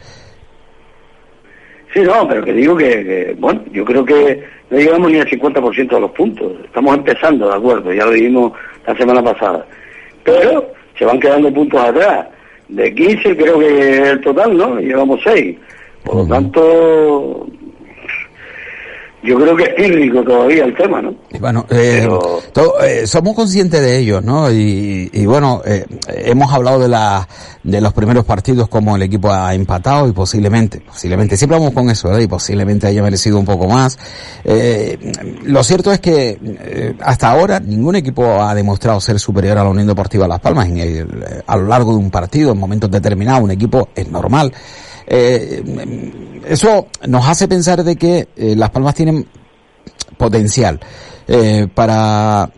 [1.92, 5.26] Sí, no, pero que digo que, que, bueno, yo creo que no llegamos ni al
[5.28, 6.52] 50% de los puntos.
[6.64, 8.52] Estamos empezando, de acuerdo, ya lo dijimos
[8.86, 9.66] la semana pasada.
[10.22, 12.26] Pero se van quedando puntos atrás.
[12.68, 14.78] De 15 creo que es el total, ¿no?
[14.78, 15.56] Llevamos 6.
[16.04, 17.48] Por lo tanto,
[19.22, 21.14] yo creo que es pírrico todavía el tema, ¿no?
[21.38, 22.08] Bueno, eh,
[22.54, 24.50] Pero- eh, somos conscientes de ello, ¿no?
[24.50, 27.28] Y, y bueno, eh, hemos hablado de la,
[27.62, 31.90] de los primeros partidos como el equipo ha empatado y posiblemente, posiblemente, siempre vamos con
[31.90, 32.22] eso, ¿verdad?
[32.22, 33.98] Y posiblemente haya merecido un poco más.
[34.44, 34.98] Eh,
[35.44, 39.70] lo cierto es que eh, hasta ahora ningún equipo ha demostrado ser superior a la
[39.70, 42.90] Unión Deportiva Las Palmas en el, eh, a lo largo de un partido, en momentos
[42.90, 44.52] determinados, un equipo es normal.
[45.12, 45.60] Eh,
[46.46, 49.26] eso nos hace pensar de que eh, Las Palmas tienen
[50.16, 50.78] potencial
[51.26, 52.48] eh, para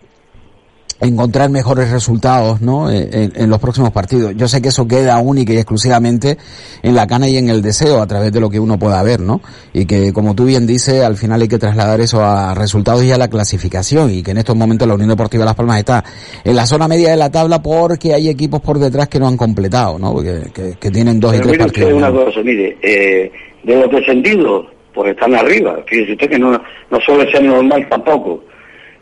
[1.03, 2.91] encontrar mejores resultados ¿no?
[2.91, 4.35] En, en, los próximos partidos.
[4.37, 6.39] Yo sé que eso queda única y exclusivamente
[6.83, 9.21] en la cana y en el deseo a través de lo que uno pueda ver,
[9.21, 9.41] ¿no?
[9.73, 13.11] Y que, como tú bien dices, al final hay que trasladar eso a resultados y
[13.11, 16.05] a la clasificación y que en estos momentos la Unión Deportiva Las Palmas está
[16.45, 19.37] en la zona media de la tabla porque hay equipos por detrás que no han
[19.37, 20.15] completado, ¿no?
[20.23, 21.93] Que, que, tienen dos y tres partidos.
[21.95, 23.33] Una cosa, mire, eh,
[23.65, 25.79] de los descendidos, pues están arriba.
[25.87, 28.45] Fíjese usted que no, no suele ser normal tampoco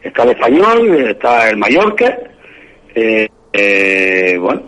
[0.02, 2.18] está el español, está el Mallorca,
[2.94, 4.62] eh, eh, bueno,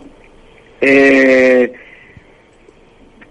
[0.81, 1.73] eh,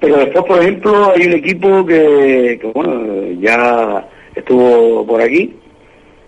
[0.00, 5.54] pero después, por ejemplo, hay un equipo que, bueno, ya estuvo por aquí,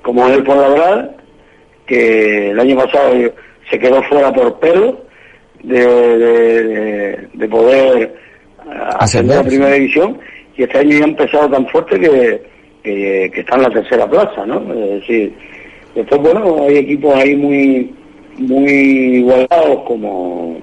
[0.03, 1.17] como es el Fuenlabrada,
[1.87, 3.15] que el año pasado
[3.71, 5.05] se quedó fuera por pelo
[5.63, 8.15] de, de, poder
[9.01, 10.19] ascender a la primera división,
[10.57, 12.43] y este año ya ha empezado tan fuerte que,
[12.83, 14.73] que, que está en la tercera plaza, ¿no?
[14.73, 15.35] Es decir,
[15.95, 17.95] Después, bueno, hay equipos ahí muy
[18.39, 18.73] muy
[19.19, 20.57] igualados como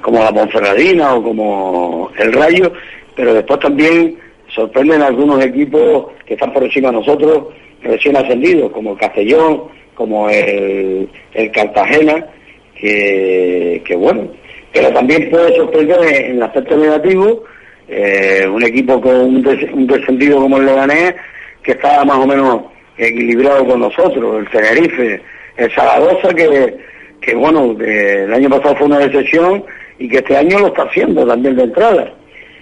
[0.00, 2.72] como la Ponferradina o como el Rayo,
[3.14, 4.16] pero después también
[4.48, 7.48] sorprenden algunos equipos que están por encima de nosotros,
[7.82, 9.64] recién ascendidos, como el Castellón,
[9.94, 12.26] como el, el Cartagena,
[12.74, 14.28] que, que bueno,
[14.72, 17.44] pero también puede sorprender en, el aspecto negativo
[17.88, 21.14] eh, un equipo con un, un descendido como el Leganés,
[21.62, 22.62] que está más o menos
[23.08, 25.20] equilibrado con nosotros, el Tenerife,
[25.56, 26.76] el Zaragoza, que,
[27.20, 29.64] que bueno, el año pasado fue una decepción
[29.98, 32.14] y que este año lo está haciendo también de entrada.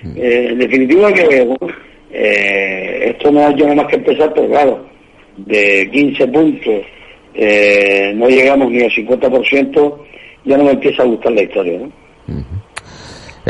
[0.02, 0.16] Mm.
[0.16, 1.48] Eh, en definitiva que
[2.10, 4.86] eh, esto no ha hecho nada más que empezar, pero claro,
[5.36, 6.74] de 15 puntos
[7.34, 9.98] eh, no llegamos ni al 50%,
[10.44, 11.78] ya no me empieza a gustar la historia.
[11.78, 11.92] ¿no?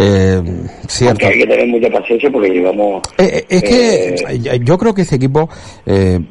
[0.00, 0.40] Eh,
[0.86, 1.26] cierto.
[1.26, 3.02] hay que tener mucha paciencia porque llevamos...
[3.18, 5.48] Eh, eh, es que yo creo que este equipo,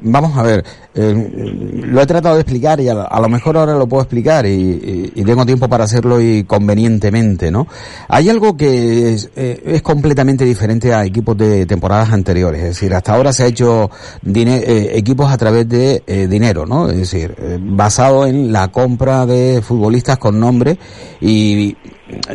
[0.01, 0.63] vamos a ver,
[0.95, 5.45] lo he tratado de explicar y a, lo mejor ahora lo puedo explicar y, tengo
[5.45, 7.67] tiempo para hacerlo y convenientemente, ¿no?
[8.07, 13.13] Hay algo que es, es, completamente diferente a equipos de temporadas anteriores, es decir, hasta
[13.13, 13.91] ahora se ha hecho
[14.25, 16.89] equipos a través de dinero, ¿no?
[16.89, 20.77] Es decir, basado en la compra de futbolistas con nombre
[21.19, 21.75] y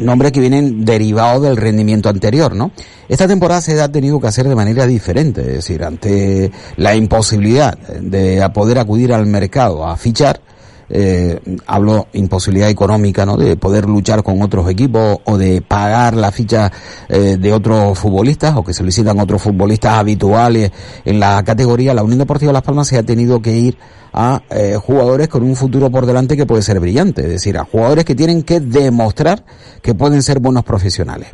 [0.00, 2.72] nombres que vienen derivados del rendimiento anterior, ¿no?
[3.08, 7.76] Esta temporada se ha tenido que hacer de manera diferente, es decir, ante la imposibilidad
[7.78, 10.40] de poder acudir al mercado a fichar,
[10.88, 13.36] eh, hablo imposibilidad económica, ¿no?
[13.36, 16.70] De poder luchar con otros equipos o de pagar la ficha
[17.08, 20.70] eh, de otros futbolistas o que solicitan otros futbolistas habituales
[21.04, 21.94] en la categoría.
[21.94, 23.78] La Unión Deportiva Las Palmas se ha tenido que ir
[24.12, 27.64] a eh, jugadores con un futuro por delante que puede ser brillante, es decir, a
[27.64, 29.44] jugadores que tienen que demostrar
[29.80, 31.28] que pueden ser buenos profesionales.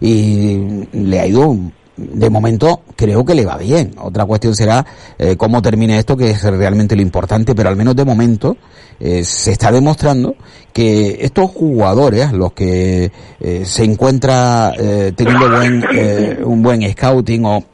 [0.00, 1.56] Y le ha ido
[1.96, 3.92] de momento creo que le va bien.
[3.98, 4.84] Otra cuestión será
[5.18, 8.56] eh, cómo termine esto, que es realmente lo importante, pero al menos de momento
[9.00, 10.36] eh, se está demostrando
[10.76, 17.46] que estos jugadores, los que eh, se encuentra eh, teniendo buen, eh, un buen scouting
[17.46, 17.64] o,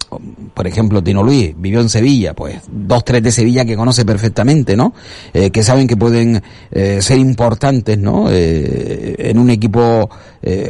[0.54, 4.76] por ejemplo, Tino Luis vivió en Sevilla, pues dos, tres de Sevilla que conoce perfectamente,
[4.76, 4.94] ¿no?
[5.32, 8.28] que saben que pueden ser importantes, ¿no?
[8.30, 10.08] en un equipo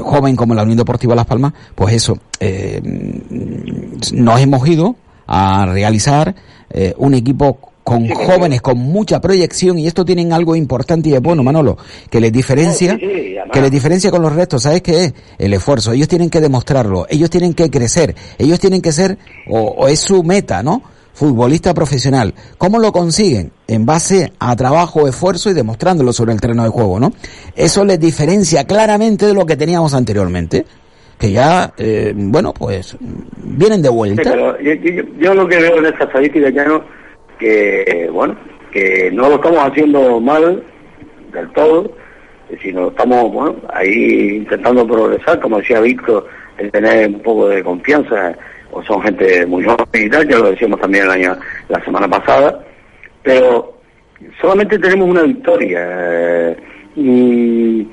[0.03, 2.19] joven como la Unión Deportiva Las Palmas, pues eso,
[4.13, 4.97] nos hemos ido
[5.27, 6.35] a realizar
[6.99, 11.43] un equipo con jóvenes con mucha proyección y esto tienen algo importante y es bueno,
[11.43, 11.77] Manolo,
[12.11, 15.15] que les diferencia, que les diferencia con los restos, ¿sabes qué es?
[15.39, 15.93] El esfuerzo.
[15.93, 19.19] Ellos tienen que demostrarlo, ellos tienen que crecer, ellos tienen que ser,
[19.49, 20.83] o, es su meta, ¿no?
[21.15, 22.35] Futbolista profesional.
[22.59, 23.53] ¿Cómo lo consiguen?
[23.69, 27.13] En base a trabajo, esfuerzo y demostrándolo sobre el terreno de juego, ¿no?
[27.55, 30.65] Eso les diferencia claramente de lo que teníamos anteriormente
[31.23, 34.35] que ya, eh, bueno, pues vienen de vuelta.
[35.21, 36.83] yo, lo que veo en esta estadística ya no
[37.39, 38.37] que, bueno,
[38.73, 40.65] que no lo estamos haciendo mal
[41.33, 41.93] del todo,
[42.61, 46.27] sino estamos, bueno, ahí intentando progresar, como decía Víctor,
[46.59, 48.37] el tener un poco de confianza,
[48.73, 51.37] o son gente muy joven y tal, ya lo decíamos también el año,
[51.69, 52.65] la semana pasada,
[53.23, 53.79] pero
[54.41, 56.57] solamente tenemos una victoria eh,
[56.97, 57.87] y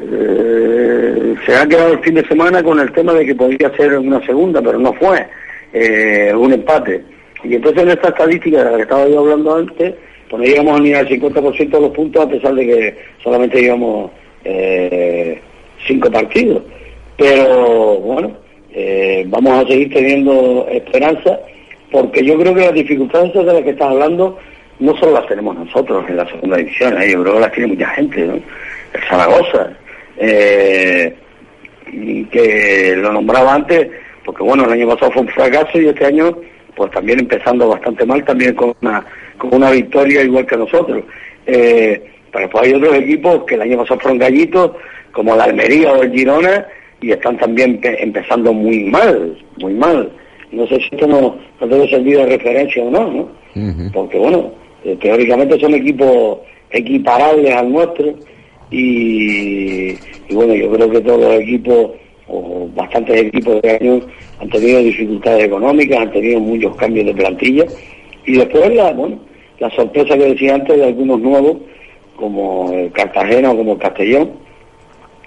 [0.00, 3.98] eh, se ha quedado el fin de semana con el tema de que podría ser
[3.98, 5.26] una segunda, pero no fue
[5.72, 7.02] eh, un empate.
[7.44, 9.94] Y entonces en esta estadística de la que estaba yo hablando antes,
[10.28, 14.10] pues no llegamos ni al 50% de los puntos a pesar de que solamente llevamos
[14.44, 15.40] eh,
[15.86, 16.62] cinco partidos.
[17.16, 18.36] Pero bueno,
[18.72, 21.38] eh, vamos a seguir teniendo esperanza
[21.90, 24.38] porque yo creo que las dificultades de las que estás hablando
[24.78, 27.10] no solo las tenemos nosotros en la segunda división, ¿eh?
[27.10, 28.34] yo creo que las tiene mucha gente, ¿no?
[28.34, 29.70] El Zaragoza,
[30.16, 31.14] eh,
[32.30, 33.88] que lo nombraba antes,
[34.24, 36.36] porque bueno, el año pasado fue un fracaso y este año
[36.76, 39.04] pues también empezando bastante mal, también con una,
[39.36, 41.02] con una victoria igual que nosotros.
[41.44, 42.00] Eh,
[42.30, 44.72] pero después hay otros equipos que el año pasado fueron gallitos,
[45.10, 46.66] como la Almería o el Girona,
[47.00, 50.10] y están también empezando muy mal, muy mal.
[50.50, 53.28] No sé si esto no, no debe servir de referencia o no, ¿no?
[53.92, 54.52] Porque bueno,
[54.84, 56.38] eh, teóricamente son equipos
[56.70, 58.14] equiparables al nuestro
[58.70, 59.94] y,
[60.30, 61.90] bueno, yo creo que todos los equipos,
[62.28, 64.00] o bastantes equipos de año,
[64.40, 67.64] han tenido dificultades económicas, han tenido muchos cambios de plantilla
[68.26, 69.18] y después la, bueno,
[69.58, 71.56] la sorpresa que decía antes de algunos nuevos,
[72.16, 74.30] como el Cartagena o como el Castellón,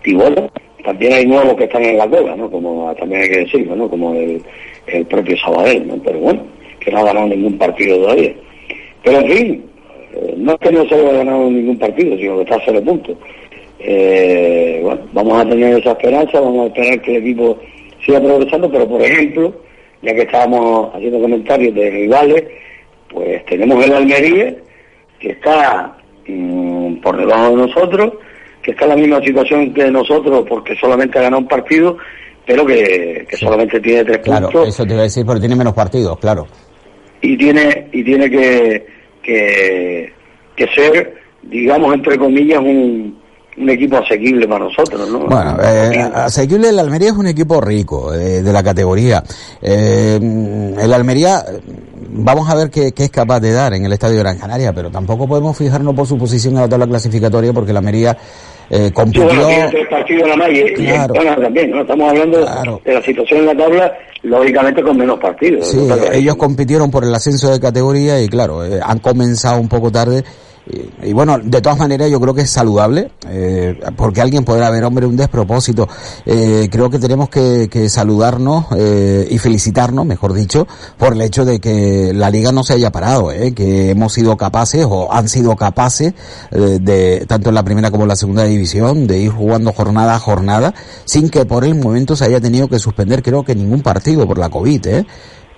[0.06, 0.50] y bueno,
[0.84, 2.50] también hay nuevos que están en la cola, ¿no?
[2.50, 3.90] Como también hay que decirlo, ¿no?
[3.90, 4.42] Como el,
[5.10, 5.96] propio Sabadell, ¿no?
[6.04, 6.44] Pero bueno,
[6.80, 8.34] que no ha ganado ningún partido todavía.
[9.04, 9.66] Pero en fin,
[10.14, 12.82] eh, no es que no se haya ganado ningún partido, sino que está a cero
[12.84, 13.18] puntos.
[13.80, 17.58] Eh, bueno, vamos a tener esa esperanza, vamos a esperar que el equipo
[18.06, 19.54] siga progresando, pero por ejemplo,
[20.02, 22.44] ya que estábamos haciendo comentarios de rivales,
[23.10, 24.56] pues tenemos el Almería,
[25.20, 28.14] que está mm, por debajo de nosotros,
[28.62, 31.98] que está en la misma situación que nosotros porque solamente ha ganado un partido,
[32.46, 34.70] pero que, solamente tiene tres claro, puntos.
[34.70, 36.48] eso te iba a decir, pero tiene menos partidos, claro.
[37.22, 38.86] Y tiene, y tiene que,
[39.22, 40.14] que,
[40.56, 43.22] que ser, digamos, entre comillas, un,
[43.58, 45.20] un equipo asequible para nosotros, ¿no?
[45.20, 49.24] Bueno, eh, asequible el Almería es un equipo rico eh, de la categoría.
[49.62, 51.44] Eh, el Almería,
[52.10, 54.90] vamos a ver qué, qué, es capaz de dar en el Estadio Gran Canaria, pero
[54.90, 58.18] tampoco podemos fijarnos por su posición en la tabla clasificatoria porque el Almería
[58.74, 59.30] eh, compitió...
[59.30, 61.14] Sí, bueno, tres partidos la más y, claro.
[61.42, 61.82] también, ¿no?
[61.82, 63.94] Estamos hablando de la situación en la tabla,
[64.24, 65.68] lógicamente con menos partidos.
[65.68, 65.78] Sí,
[66.14, 70.24] ellos compitieron por el ascenso de categoría y claro, eh, han comenzado un poco tarde
[71.04, 74.84] y, bueno, de todas maneras yo creo que es saludable, eh, porque alguien podrá ver,
[74.84, 75.88] hombre, un despropósito.
[76.26, 81.46] Eh, creo que tenemos que, que saludarnos eh, y felicitarnos, mejor dicho, por el hecho
[81.46, 85.28] de que la liga no se haya parado, eh, que hemos sido capaces o han
[85.28, 86.14] sido capaces
[86.52, 90.16] eh, de, tanto en la primera como en la segunda división, de ir jugando jornada
[90.16, 90.74] a jornada,
[91.06, 94.38] sin que por el momento se haya tenido que suspender, creo que ningún partido por
[94.38, 95.06] la COVID, ¿eh?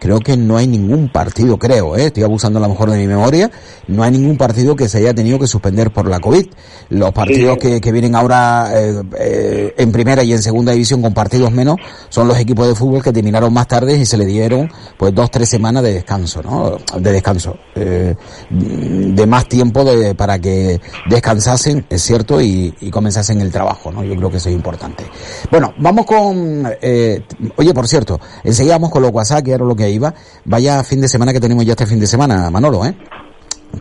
[0.04, 2.08] Creo que no hay ningún partido, creo, ¿eh?
[2.08, 3.50] estoy abusando a lo mejor de mi memoria,
[3.88, 6.46] no hay ningún partido que se haya tenido que suspender por la COVID.
[6.90, 11.14] Los partidos que, que, vienen ahora eh, eh, en primera y en segunda división con
[11.14, 11.78] partidos menos
[12.10, 15.32] son los equipos de fútbol que terminaron más tarde y se le dieron pues dos,
[15.32, 16.78] tres semanas de descanso, ¿no?
[17.00, 23.52] De descanso, de más tiempo de, para que descansasen, es cierto, y, y, comenzasen el
[23.52, 24.04] trabajo, ¿no?
[24.04, 25.06] Yo creo que eso es importante.
[25.50, 27.24] Bueno, vamos con, eh,
[27.56, 30.14] oye, por cierto, enseguida vamos con los WhatsApp, que era lo que iba.
[30.46, 32.96] Vaya fin de semana que tenemos ya este fin de semana, Manolo, ¿eh?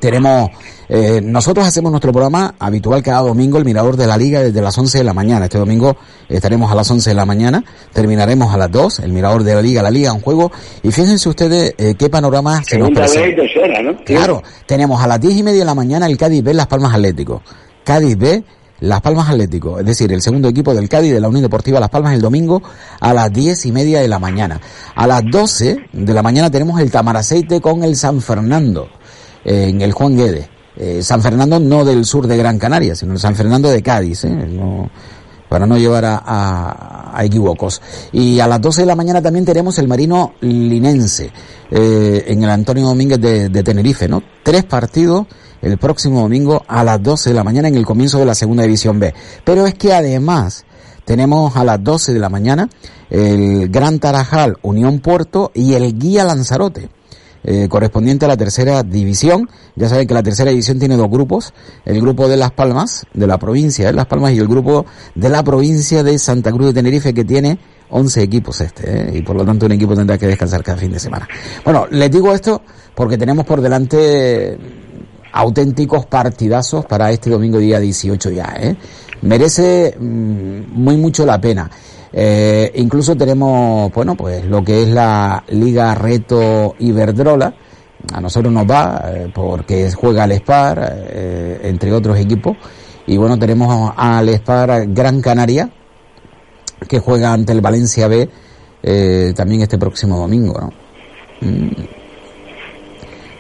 [0.01, 0.51] Tenemos,
[0.89, 4.77] eh, nosotros hacemos nuestro programa habitual cada domingo, el Mirador de la Liga, desde las
[4.77, 5.45] 11 de la mañana.
[5.45, 5.97] Este domingo
[6.29, 9.63] estaremos a las 11 de la mañana, terminaremos a las 2, el Mirador de la
[9.63, 10.51] Liga, la Liga, un juego.
[10.83, 13.43] Y fíjense ustedes eh, qué panorama se nos presenta.
[14.05, 16.95] Claro, tenemos a las 10 y media de la mañana el Cádiz B, Las Palmas
[16.95, 17.43] Atlético.
[17.85, 18.43] Cádiz B,
[18.83, 21.89] las Palmas Atlético, es decir, el segundo equipo del Cádiz de la Unión Deportiva Las
[21.89, 22.61] Palmas el domingo
[22.99, 24.61] a las diez y media de la mañana.
[24.97, 28.89] A las doce de la mañana tenemos el Tamaraceite con el San Fernando
[29.45, 30.49] eh, en el Juan Guedes.
[30.77, 34.25] Eh, San Fernando no del sur de Gran Canaria, sino el San Fernando de Cádiz,
[34.25, 34.49] ¿eh?
[35.49, 37.25] para no llevar a, a.
[38.13, 41.31] Y a las 12 de la mañana también tenemos el Marino Linense
[41.71, 44.23] eh, en el Antonio Domínguez de, de Tenerife, ¿no?
[44.43, 45.27] Tres partidos
[45.63, 48.65] el próximo domingo a las 12 de la mañana en el comienzo de la segunda
[48.65, 49.15] división B.
[49.45, 50.65] Pero es que además
[51.05, 52.69] tenemos a las 12 de la mañana
[53.09, 56.91] el Gran Tarajal Unión Puerto y el Guía Lanzarote.
[57.45, 59.49] Eh, correspondiente a la tercera división.
[59.75, 61.53] Ya saben que la tercera división tiene dos grupos,
[61.85, 64.87] el grupo de Las Palmas, de la provincia de Las Palmas, y el grupo
[65.17, 67.59] de la provincia de Santa Cruz de Tenerife, que tiene
[67.91, 69.19] 11 equipos este, ¿eh?
[69.19, 71.29] y por lo tanto un equipo tendrá que descansar cada fin de semana.
[71.65, 72.63] Bueno, les digo esto
[72.95, 74.57] porque tenemos por delante
[75.33, 78.77] auténticos partidazos para este domingo día 18 ya, ¿eh?
[79.23, 81.71] Merece mm, muy mucho la pena.
[82.13, 87.55] Eh, incluso tenemos, bueno, pues lo que es la Liga Reto Iberdrola.
[88.13, 92.57] A nosotros nos va eh, porque juega al Spar, eh, entre otros equipos.
[93.07, 95.71] Y bueno, tenemos al Spar Gran Canaria,
[96.89, 98.29] que juega ante el Valencia B
[98.83, 100.71] eh, también este próximo domingo, ¿no?
[101.41, 102.02] Mm.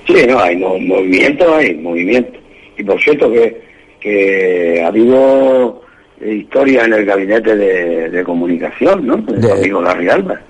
[0.06, 2.38] Sí, no, hay movimiento, hay movimiento.
[2.76, 3.60] Y por cierto que,
[4.00, 5.82] que ha habido
[6.24, 9.16] historia en el gabinete de, comunicación, ¿no?
[9.16, 10.40] De, amigo Larry Alba.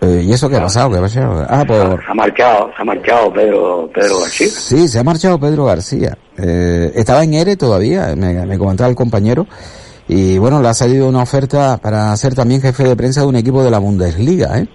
[0.00, 0.90] Eh, ¿Y eso qué ha pasado?
[0.90, 1.46] ¿Qué ha pasado?
[1.48, 2.02] Ah, por...
[2.04, 4.46] Se ha marchado, se ha marchado Pedro, Pedro García.
[4.48, 6.18] Sí, se ha marchado Pedro García.
[6.36, 9.46] Eh, estaba en ERE todavía, me, me comentaba el compañero.
[10.08, 13.36] Y bueno, le ha salido una oferta para ser también jefe de prensa de un
[13.36, 14.66] equipo de la Bundesliga, ¿eh?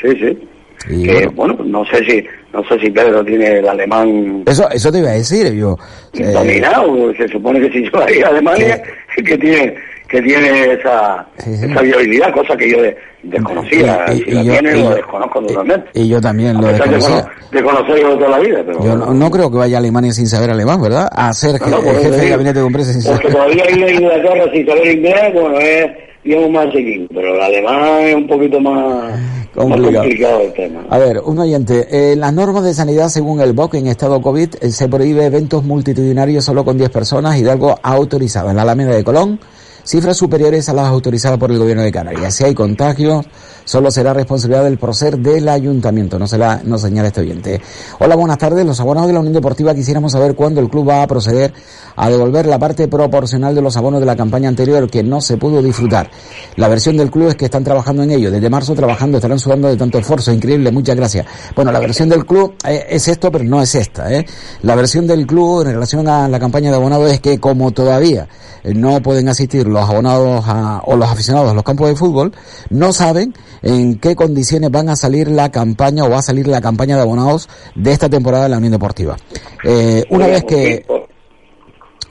[0.00, 0.48] Sí, sí.
[0.90, 1.56] Y bueno.
[1.64, 2.24] no sé si
[2.54, 5.76] no sé si Pedro tiene el alemán Eso, eso te iba a decir, yo.
[6.14, 8.80] eh, dominado, se supone que si yo ahí a Alemania,
[9.24, 9.74] que tiene
[10.06, 11.64] que tiene esa, Sí, sí.
[11.64, 14.94] esa viabilidad, cosa que yo de- desconocía, Y- y- si y la yo- tiene lo
[14.94, 15.90] desconozco totalmente.
[15.94, 17.22] y yo también lo de desconocía.
[17.22, 18.84] cono- de toda la vida, pero...
[18.84, 21.08] Yo no, no creo que vaya a Alemania sin saber alemán, ¿verdad?
[21.10, 23.32] A ser No, no, jefe de gabinete de empresa sin Porque saber.
[23.34, 25.86] todavía ir a Inglaterra sin saber inglés, bueno, es,
[26.24, 29.14] digamos, más seguido, pero el alemán es un poquito más
[29.56, 30.40] más Complicado.
[30.40, 30.84] el tema.
[30.90, 31.86] A ver, un oyente.
[31.90, 35.62] Eh, las normas de sanidad según el BOC en estado COVID eh, se prohíbe eventos
[35.64, 39.38] multitudinarios solo con 10 personas y de algo autorizado en la Alameda de Colón.
[39.84, 42.34] Cifras superiores a las autorizadas por el gobierno de Canarias.
[42.34, 43.26] Si hay contagios,
[43.64, 47.60] solo será responsabilidad del procer del ayuntamiento, no se la, no señala este oyente.
[47.98, 48.64] Hola, buenas tardes.
[48.66, 51.52] Los abonados de la Unión Deportiva quisiéramos saber cuándo el club va a proceder
[51.96, 55.36] a devolver la parte proporcional de los abonos de la campaña anterior que no se
[55.36, 56.10] pudo disfrutar.
[56.56, 58.30] La versión del club es que están trabajando en ello.
[58.30, 60.32] Desde marzo trabajando, estarán sudando de tanto esfuerzo.
[60.32, 61.26] Increíble, muchas gracias.
[61.54, 64.12] Bueno, la versión del club eh, es esto, pero no es esta.
[64.12, 64.26] ¿eh?
[64.62, 68.28] La versión del club en relación a la campaña de abonados es que como todavía
[68.64, 72.32] no pueden asistir los abonados a- o los aficionados a los campos de fútbol,
[72.70, 76.60] no saben en qué condiciones van a salir la campaña o va a salir la
[76.60, 79.16] campaña de abonados de esta temporada de la Unión Deportiva.
[79.64, 80.84] Eh, una vez que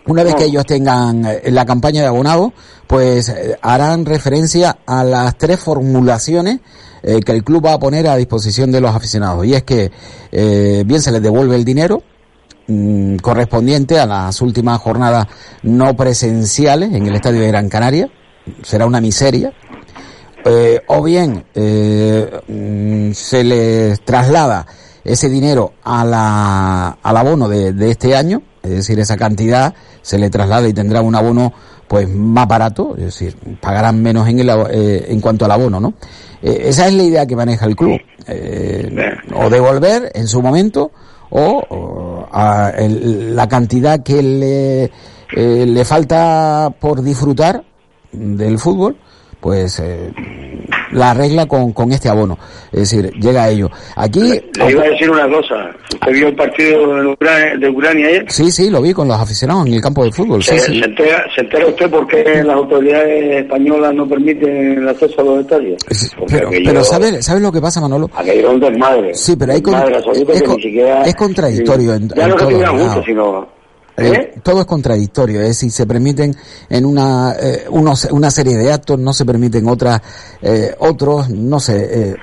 [0.06, 2.52] una vez que ellos tengan eh, la campaña de abonado,
[2.88, 6.60] pues eh, harán referencia a las tres formulaciones
[7.04, 9.46] que el club va a poner a disposición de los aficionados.
[9.46, 9.91] Y es que
[10.32, 12.02] bien se les devuelve el dinero
[12.68, 15.28] mm, correspondiente a las últimas jornadas
[15.64, 18.10] no presenciales en el estadio de Gran Canaria.
[18.62, 19.52] Será una miseria.
[20.46, 24.66] Eh, o bien eh, mm, se les traslada
[25.04, 30.18] ese dinero a la, al abono de, de este año, es decir, esa cantidad se
[30.18, 31.54] le traslada y tendrá un abono
[31.88, 35.94] pues más barato, es decir, pagarán menos en, el, eh, en cuanto al abono, ¿no?
[36.41, 38.89] Eh, esa es la idea que maneja el club, eh,
[39.36, 40.91] o devolver en su momento
[41.30, 44.91] o, a el- la cantidad que le,
[45.66, 47.64] le falta por disfrutar
[48.12, 48.98] del fútbol,
[49.44, 50.10] pues eh,
[50.94, 52.38] la arregla con, con este abono.
[52.72, 53.70] Es decir, llega a ello.
[53.98, 54.22] Aquí...
[54.22, 55.70] Le iba a decir una cosa.
[55.94, 58.26] ¿Usted vio el partido de Ucrania, de Ucrania ayer?
[58.30, 60.41] Sí, sí, lo vi con los aficionados en el campo de fútbol.
[60.41, 60.80] Sí, ¿Se, sí.
[60.80, 65.24] se entera, ¿Se entera usted por qué las autoridades españolas no permiten el acceso a
[65.26, 65.84] los estadios?
[66.18, 68.10] Porque Pero, aquello- pero ¿sabes sabe lo que pasa, Manolo?
[68.16, 69.14] aquello es un desmadre.
[69.14, 72.30] Sí, pero hay con- absoluto es que con- ni siquiera- es contradictorio en- Ya en
[72.30, 72.96] no que todos tuvieran lados.
[72.96, 73.62] gusto, sino...
[73.96, 74.34] Eh, ¿Eh?
[74.41, 76.36] todo es contradictorio, es decir, se permiten
[76.70, 80.02] en una eh, unos- una serie de actos, no se permiten otras
[80.41, 81.89] eh, otros, no sé.
[82.12, 82.16] eh,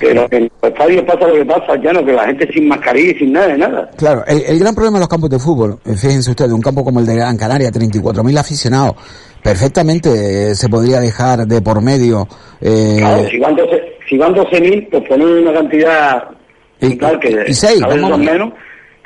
[0.00, 3.12] Pero en los estadios pasa lo que pasa, ya no, que la gente sin mascarilla
[3.12, 3.90] y sin nada, de nada.
[3.96, 7.00] claro, el, el gran problema de los campos de fútbol, fíjense ustedes, un campo como
[7.00, 8.94] el de Gran Canaria, 34.000 aficionados,
[9.42, 12.28] perfectamente se podría dejar de por medio.
[12.60, 16.22] eh, Claro, si van 12 si van 12.000, pues ponen una cantidad
[16.80, 18.52] Y- tal que y seis, menos,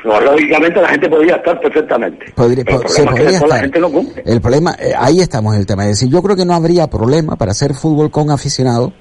[0.05, 2.27] lógicamente la gente podría estar perfectamente.
[2.35, 3.61] Podría- po- se problema es que podría la estar.
[3.61, 4.23] gente no cumple.
[4.27, 5.85] El problema, eh, ahí estamos en el tema.
[5.85, 8.93] Es decir, yo creo que no habría problema para hacer fútbol con aficionados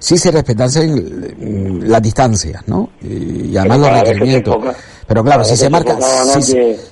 [0.00, 0.94] si se respetasen
[1.38, 2.90] mm, las distancias, ¿no?
[3.02, 4.56] Y, además los requerimientos.
[5.08, 5.96] Pero claro, si se marca,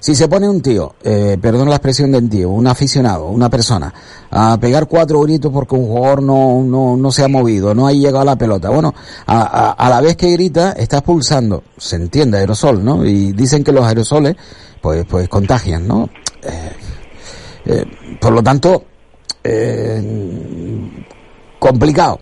[0.00, 3.92] si, se pone un tío, eh, perdón la expresión del tío, un aficionado, una persona,
[4.30, 7.92] a pegar cuatro gritos porque un jugador no, no, no se ha movido, no ha
[7.92, 8.70] llegado a la pelota.
[8.70, 8.94] Bueno,
[9.26, 13.04] a, a, a la vez que grita, está expulsando, se entiende, aerosol, ¿no?
[13.04, 14.34] Y dicen que los aerosoles,
[14.80, 16.08] pues, pues contagian, ¿no?
[16.42, 16.72] Eh,
[17.66, 17.84] eh,
[18.18, 18.84] por lo tanto,
[19.44, 20.02] eh,
[21.58, 22.18] complicado,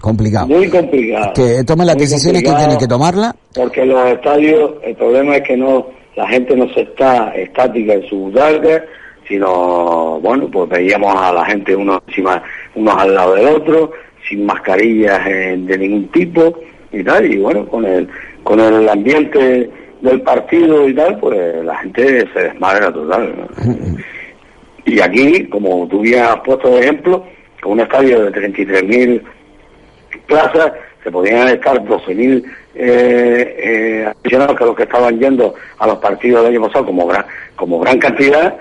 [0.00, 0.46] complicado.
[0.46, 1.32] Muy complicado.
[1.34, 3.36] Que tome las Muy decisiones que complicado, tiene que tomarla.
[3.54, 8.02] Porque los estadios, el problema es que no la gente no se está estática en
[8.08, 8.84] su butaca,
[9.28, 12.42] sino, bueno, pues veíamos a la gente unos encima,
[12.74, 13.92] unos al lado del otro,
[14.28, 16.58] sin mascarillas eh, de ningún tipo
[16.90, 18.08] y tal, y bueno, con el,
[18.42, 19.70] con el ambiente
[20.00, 23.34] del partido y tal, pues la gente se desmadra total.
[23.36, 23.72] ¿no?
[24.86, 27.22] Y aquí, como tú bien has puesto de ejemplo,
[27.60, 29.22] con un estadio de 33.000
[30.26, 32.44] plazas, se podían estar 12.000
[32.74, 37.06] eh, eh, aficionados que los que estaban yendo a los partidos del año pasado como
[37.06, 37.24] gran,
[37.56, 38.54] como gran cantidad,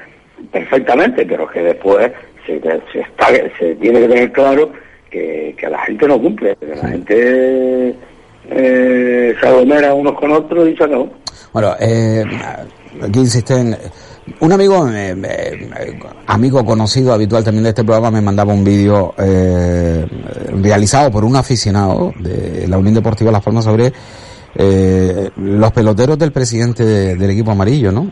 [0.52, 2.12] perfectamente, pero que después
[2.46, 3.28] se, se, está,
[3.60, 4.72] se tiene que tener claro
[5.10, 7.96] que, que la gente no cumple, que la gente
[8.50, 11.10] eh, se aglomera unos con otros y se acabó.
[11.54, 12.24] Bueno, eh,
[13.02, 13.76] aquí insisten.
[14.42, 15.70] Un amigo, eh, eh,
[16.28, 20.06] amigo conocido, habitual también de este programa, me mandaba un vídeo eh,
[20.62, 23.92] realizado por un aficionado de la Unión Deportiva Las Palmas sobre
[24.56, 28.12] eh, los peloteros del presidente de- del equipo amarillo, ¿no?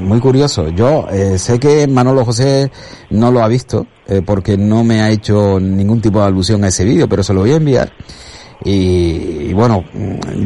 [0.00, 0.68] Muy curioso.
[0.70, 2.70] Yo sé que Manolo José
[3.10, 3.86] no lo ha visto
[4.24, 7.40] porque no me ha hecho ningún tipo de alusión a ese vídeo, pero se lo
[7.40, 7.92] voy a enviar.
[8.64, 9.84] Y, bueno,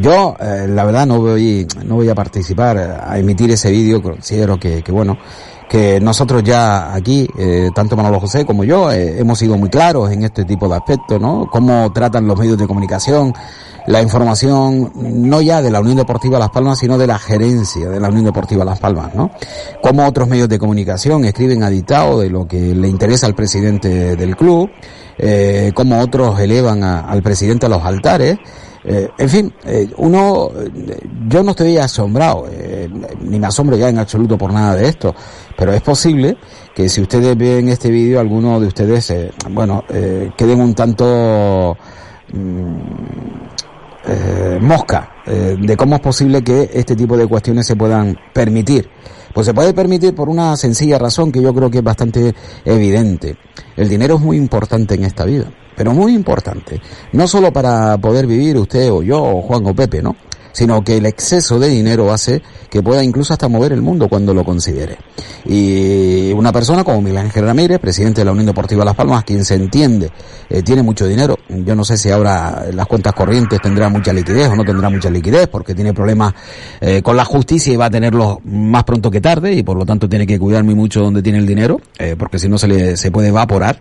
[0.01, 4.59] yo eh, la verdad no voy, no voy a participar a emitir ese vídeo, considero
[4.59, 5.17] que, que bueno,
[5.71, 10.11] que nosotros ya aquí, eh, tanto Manolo José como yo, eh, hemos sido muy claros
[10.11, 11.47] en este tipo de aspectos, ¿no?
[11.49, 13.33] Cómo tratan los medios de comunicación
[13.87, 17.99] la información, no ya de la Unión Deportiva Las Palmas, sino de la gerencia de
[17.99, 19.31] la Unión Deportiva Las Palmas, ¿no?
[19.81, 24.35] Cómo otros medios de comunicación escriben aditado de lo que le interesa al presidente del
[24.35, 24.69] club,
[25.17, 28.37] eh, cómo otros elevan al presidente a los altares,
[28.83, 30.49] eh, en fin, eh, uno,
[31.27, 32.47] yo no estoy asombrado,
[33.21, 35.13] ni me asombro ya en absoluto por nada de esto,
[35.55, 36.37] pero es posible
[36.73, 39.13] que si ustedes ven este vídeo, algunos de ustedes,
[39.51, 39.83] bueno,
[40.35, 41.77] queden un tanto
[42.33, 43.61] mm,
[44.59, 48.89] mosca de cómo es posible que este tipo de cuestiones se puedan permitir.
[49.33, 52.33] Pues se puede permitir por una sencilla razón que yo creo que es bastante
[52.65, 53.37] evidente.
[53.77, 55.45] El dinero es muy importante en esta vida
[55.75, 56.79] pero muy importante,
[57.13, 60.15] no solo para poder vivir usted o yo o Juan o Pepe, ¿no?
[60.51, 64.33] Sino que el exceso de dinero hace que pueda incluso hasta mover el mundo cuando
[64.33, 64.97] lo considere.
[65.45, 69.43] Y una persona como Miguel Ángel Ramírez, presidente de la Unión Deportiva Las Palmas, quien
[69.43, 70.11] se entiende,
[70.49, 74.49] eh, tiene mucho dinero, yo no sé si ahora las cuentas corrientes tendrá mucha liquidez
[74.49, 76.33] o no tendrá mucha liquidez, porque tiene problemas
[76.79, 79.85] eh, con la justicia y va a tenerlos más pronto que tarde, y por lo
[79.85, 82.67] tanto tiene que cuidar muy mucho donde tiene el dinero, eh, porque si no se
[82.67, 83.79] le se puede evaporar.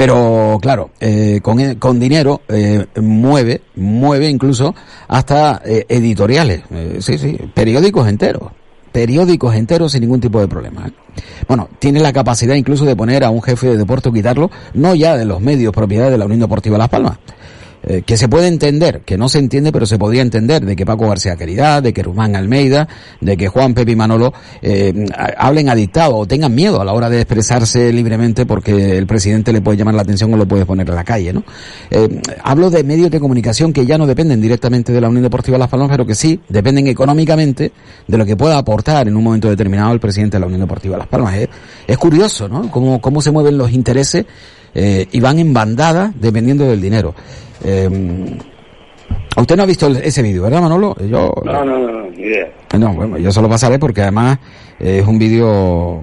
[0.00, 4.74] Pero claro, eh, con, e, con, dinero eh, mueve, mueve incluso
[5.06, 8.50] hasta eh, editoriales, eh, sí, sí, periódicos enteros,
[8.92, 10.86] periódicos enteros sin ningún tipo de problema.
[10.86, 10.92] ¿eh?
[11.46, 14.94] Bueno, tiene la capacidad incluso de poner a un jefe de deporte o quitarlo, no
[14.94, 17.18] ya de los medios propiedad de la Unión Deportiva Las Palmas,
[17.82, 20.84] eh, que se puede entender, que no se entiende, pero se podría entender, de que
[20.84, 22.86] Paco García Caridad, de que Rumán Almeida,
[23.20, 25.06] de que Juan Pepe y Manolo eh,
[25.38, 29.62] hablen adictado o tengan miedo a la hora de expresarse libremente porque el presidente le
[29.62, 31.42] puede llamar la atención o lo puede poner a la calle, ¿no?
[31.90, 35.56] Eh, hablo de medios de comunicación que ya no dependen directamente de la Unión Deportiva
[35.56, 37.72] Las Palmas, pero que sí dependen económicamente
[38.06, 40.98] de lo que pueda aportar en un momento determinado el presidente de la Unión Deportiva
[40.98, 41.34] Las Palmas.
[41.34, 41.48] Es,
[41.86, 42.70] es curioso, ¿no?
[42.70, 44.26] Cómo, cómo se mueven los intereses
[44.74, 47.14] eh, y van en bandada dependiendo del dinero.
[47.64, 47.88] Eh,
[49.36, 50.94] Usted no ha visto ese vídeo, ¿verdad, Manolo?
[51.08, 52.48] Yo, no, no, no, ni idea.
[52.78, 54.38] No, bueno, yo solo pasaré porque además
[54.80, 56.02] es un vídeo,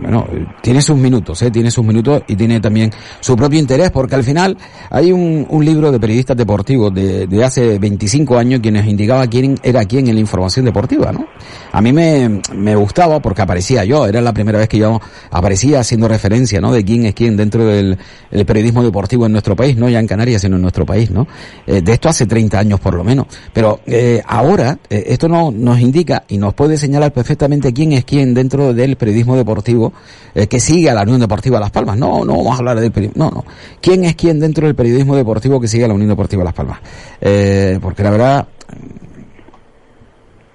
[0.00, 0.26] bueno,
[0.62, 1.50] tiene sus minutos, ¿eh?
[1.50, 2.90] tiene sus minutos y tiene también
[3.20, 4.56] su propio interés porque al final
[4.90, 9.58] hay un, un libro de periodistas deportivos de, de, hace 25 años quienes indicaba quién
[9.62, 11.26] era quién en la información deportiva, ¿no?
[11.72, 15.00] A mí me, me gustaba porque aparecía yo, era la primera vez que yo
[15.30, 16.72] aparecía haciendo referencia, ¿no?
[16.72, 17.98] De quién es quién dentro del
[18.46, 21.26] periodismo deportivo en nuestro país, no ya en Canarias, sino en nuestro país, ¿no?
[21.66, 23.26] Eh, de esto hace 30 años por lo menos.
[23.52, 28.03] Pero eh, ahora eh, esto no, nos indica y nos puede señalar perfectamente quién es
[28.04, 29.92] quién dentro del periodismo deportivo
[30.34, 31.96] eh, que sigue a la Unión Deportiva Las Palmas.
[31.96, 33.24] No, no vamos a hablar del periodismo.
[33.24, 33.44] No, no.
[33.80, 36.80] ¿Quién es quién dentro del periodismo deportivo que sigue a la Unión Deportiva Las Palmas?
[37.20, 38.48] Eh, porque la verdad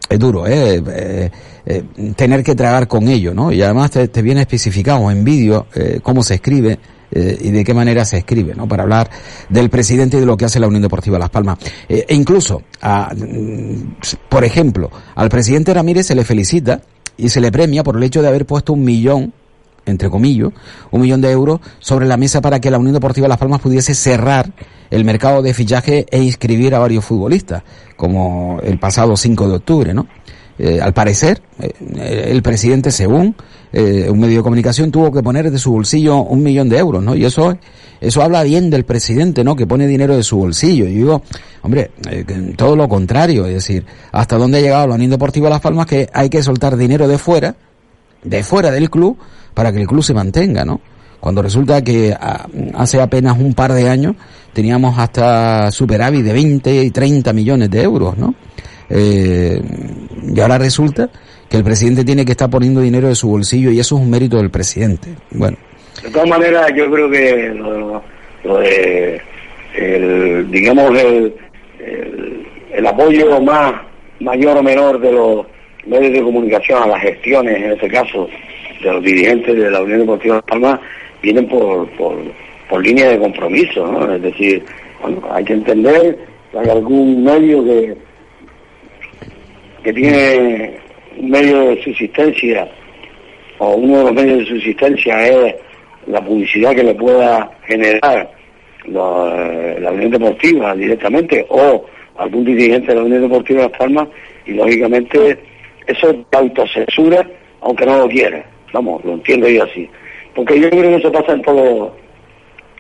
[0.10, 0.84] es duro, ¿eh?
[0.86, 1.32] eh,
[1.66, 1.84] eh
[2.16, 3.52] tener que tragar con ello, ¿no?
[3.52, 5.68] Y además te, viene especificado en vídeo
[6.02, 6.80] cómo se escribe,
[7.12, 8.68] y de qué manera se escribe, ¿no?
[8.68, 9.10] Para hablar
[9.50, 11.58] del presidente y de lo que hace la Unión Deportiva Las Palmas.
[11.88, 13.96] E incluso, a, mm,
[14.28, 16.82] por ejemplo, al presidente Ramírez se le felicita
[17.20, 19.34] y se le premia por el hecho de haber puesto un millón
[19.86, 20.50] entre comillas,
[20.92, 23.94] un millón de euros sobre la mesa para que la Unión Deportiva Las Palmas pudiese
[23.94, 24.52] cerrar
[24.90, 27.64] el mercado de fichaje e inscribir a varios futbolistas,
[27.96, 30.08] como el pasado 5 de octubre, ¿no?
[30.62, 33.34] Eh, al parecer, eh, el presidente, según
[33.72, 37.02] eh, un medio de comunicación, tuvo que poner de su bolsillo un millón de euros,
[37.02, 37.16] ¿no?
[37.16, 37.58] Y eso,
[38.02, 39.56] eso habla bien del presidente, ¿no?
[39.56, 40.86] Que pone dinero de su bolsillo.
[40.86, 41.22] Y digo,
[41.62, 41.92] hombre,
[42.58, 46.10] todo lo contrario, es decir, hasta dónde ha llegado la Unión Deportiva Las Palmas que
[46.12, 47.56] hay que soltar dinero de fuera,
[48.22, 49.18] de fuera del club,
[49.54, 50.82] para que el club se mantenga, ¿no?
[51.22, 54.18] Cuando resulta que a, hace apenas un par de años
[54.52, 58.36] teníamos hasta superávit de 20 y 30 millones de euros, ¿no?
[58.90, 59.62] Eh,
[60.34, 61.10] y ahora resulta
[61.50, 64.10] que el presidente tiene que estar poniendo dinero de su bolsillo y eso es un
[64.10, 65.10] mérito del presidente.
[65.32, 65.58] Bueno.
[66.04, 68.02] De todas maneras, yo creo que lo,
[68.44, 69.22] lo de,
[69.76, 71.34] el, digamos, el,
[72.72, 73.74] el, apoyo más
[74.20, 75.46] mayor o menor de los
[75.86, 78.30] medios de comunicación a las gestiones, en este caso,
[78.82, 80.80] de los dirigentes de la Unión Deportiva de Palma,
[81.22, 82.16] vienen por, por,
[82.70, 84.14] por línea de compromiso, ¿no?
[84.14, 84.64] Es decir,
[85.32, 86.18] hay que entender
[86.52, 87.98] que hay algún medio que
[89.84, 90.78] que tiene
[91.18, 92.70] un medio de subsistencia
[93.58, 95.56] o uno de los medios de subsistencia es
[96.08, 98.32] la publicidad que le pueda generar
[98.86, 101.86] la, la Unión Deportiva directamente o
[102.18, 104.08] algún dirigente de la Unión Deportiva de Las Palmas
[104.46, 105.38] y lógicamente
[105.88, 107.28] eso es autocensura
[107.62, 108.44] aunque no lo quiera.
[108.74, 109.90] Vamos, lo entiendo yo así.
[110.36, 111.96] Porque yo creo que eso pasa en todo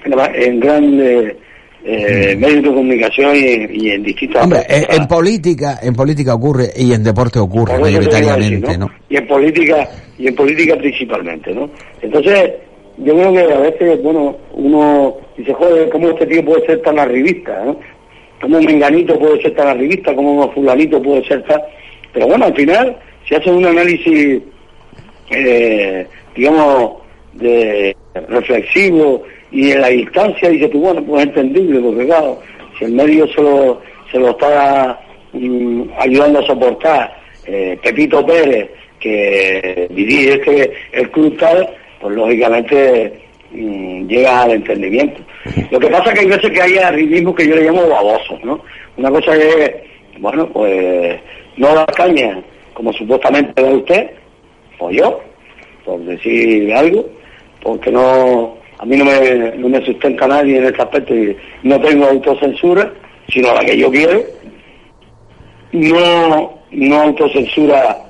[0.05, 1.35] en, en grandes
[1.83, 4.43] eh, medios de comunicación y, en distintas...
[4.43, 8.89] Hombre, en, política en política ocurre y en deporte ocurre mayoritariamente, ¿no?
[9.09, 11.69] Y en política y en política principalmente, ¿no?
[12.01, 12.51] Entonces,
[12.97, 16.99] yo creo que a veces, bueno, uno dice, joder, ¿cómo este tío puede ser tan
[16.99, 17.79] arribista, ¿no?
[18.41, 20.13] ¿Cómo un menganito puede ser tan arribista?
[20.15, 21.61] ¿Cómo un fulanito puede ser tan...?
[22.13, 24.41] Pero bueno, al final, si hacen un análisis,
[25.29, 26.93] eh, digamos,
[27.33, 27.95] de
[28.27, 32.39] reflexivo y en la distancia dice tú, bueno, pues es entendible, porque claro,
[32.77, 33.81] si el medio se lo,
[34.11, 34.99] se lo está
[35.33, 38.69] mm, ayudando a soportar eh, Pepito Pérez,
[38.99, 41.37] que dirige este, el club
[42.01, 43.13] pues lógicamente
[43.51, 45.21] mm, llega al entendimiento.
[45.71, 48.61] Lo que pasa que hay veces que hay arribismo que yo le llamo baboso, ¿no?
[48.97, 49.71] Una cosa es,
[50.19, 51.19] bueno, pues
[51.57, 52.39] no da caña,
[52.73, 54.11] como supuestamente da usted,
[54.77, 55.21] o yo,
[55.85, 57.09] por decir algo,
[57.61, 61.79] porque no a mí no me, no me sustenta nadie en este aspecto y no
[61.81, 62.91] tengo autocensura,
[63.27, 64.23] sino la que yo quiero.
[65.73, 68.05] No, no autocensura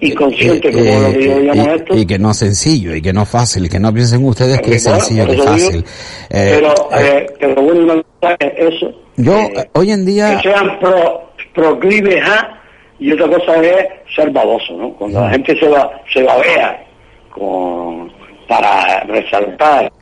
[0.00, 1.96] inconsciente, como lo que yo llamo esto.
[1.96, 4.60] Y que no es sencillo, y que no es fácil, y que no piensen ustedes
[4.60, 5.84] que es sencillo, que es fácil.
[6.28, 8.04] pero, eh, pero bueno,
[8.38, 8.92] eso.
[9.16, 10.36] Yo, hoy en día...
[10.36, 12.60] Que sean pro, proclives a,
[13.00, 14.90] y otra cosa es ser baboso, ¿no?
[14.92, 16.84] Cuando la gente se va, se babea
[17.30, 18.17] con
[18.48, 19.92] para resaltar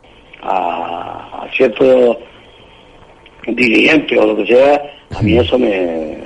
[0.42, 2.16] a, a ciertos
[3.47, 4.82] dirigentes o lo que sea,
[5.15, 6.17] a mí eso me,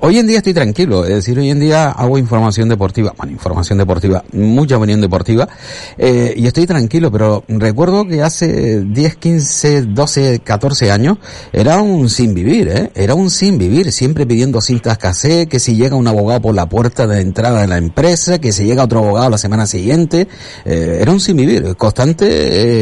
[0.00, 3.78] Hoy en día estoy tranquilo, es decir, hoy en día hago información deportiva, bueno, información
[3.78, 5.48] deportiva, mucha opinión deportiva,
[5.96, 11.18] eh, y estoy tranquilo, pero recuerdo que hace 10, 15, 12, 14 años
[11.52, 12.90] era un sin vivir, ¿eh?
[12.94, 16.68] Era un sin vivir, siempre pidiendo cintas casé, que si llega un abogado por la
[16.68, 20.28] puerta de entrada de la empresa, que si llega otro abogado la semana siguiente,
[20.64, 22.26] eh, era un sin vivir, constante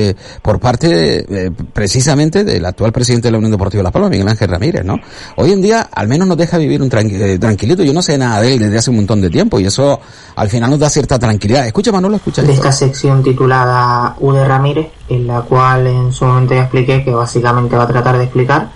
[0.08, 4.10] eh, por parte eh, precisamente del actual presidente de la Unión Deportiva de Las Palmas,
[4.28, 4.98] Ángel Ramírez, ¿no?
[5.36, 7.82] Hoy en día al menos nos deja vivir un eh, tranquilito.
[7.82, 10.00] Yo no sé nada de él desde hace un montón de tiempo y eso
[10.34, 11.66] al final nos da cierta tranquilidad.
[11.66, 12.42] Escucha Manolo, escucha.
[12.42, 17.04] De esta sección titulada U de Ramírez, en la cual en su momento ya expliqué
[17.04, 18.70] que básicamente va a tratar de explicar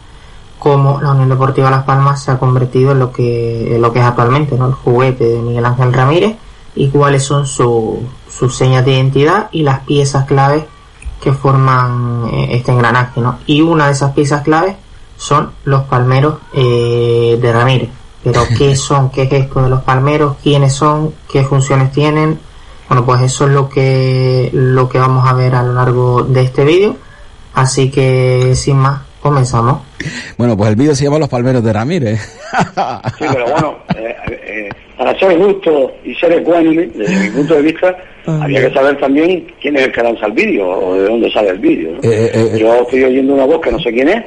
[0.59, 3.99] cómo la Unión Deportiva Las Palmas se ha convertido en lo que, en lo que
[3.99, 4.67] es actualmente, ¿no?
[4.67, 6.37] El juguete de Miguel Ángel Ramírez
[6.77, 10.65] y cuáles son sus señas de identidad y las piezas claves
[11.21, 13.39] que forman eh, este engranaje, ¿no?
[13.47, 14.77] Y una de esas piezas claves
[15.21, 17.91] son los palmeros eh, de Ramírez.
[18.25, 19.11] Pero ¿qué son?
[19.11, 20.39] ¿Qué es esto de los palmeros?
[20.43, 21.13] ¿Quiénes son?
[21.31, 22.39] ¿Qué funciones tienen?
[22.89, 26.43] Bueno, pues eso es lo que, lo que vamos a ver a lo largo de
[26.43, 26.97] este vídeo.
[27.53, 29.83] Así que, sin más, comenzamos.
[30.39, 32.19] Bueno, pues el vídeo se llama Los Palmeros de Ramírez.
[33.19, 37.63] sí, pero bueno, eh, eh, para ser justo y ser ecuánime, desde mi punto de
[37.63, 37.95] vista,
[38.27, 41.51] había que saber también quién es el que lanza el vídeo o de dónde sale
[41.51, 42.01] el vídeo.
[42.57, 44.25] Yo estoy oyendo una voz que no sé quién es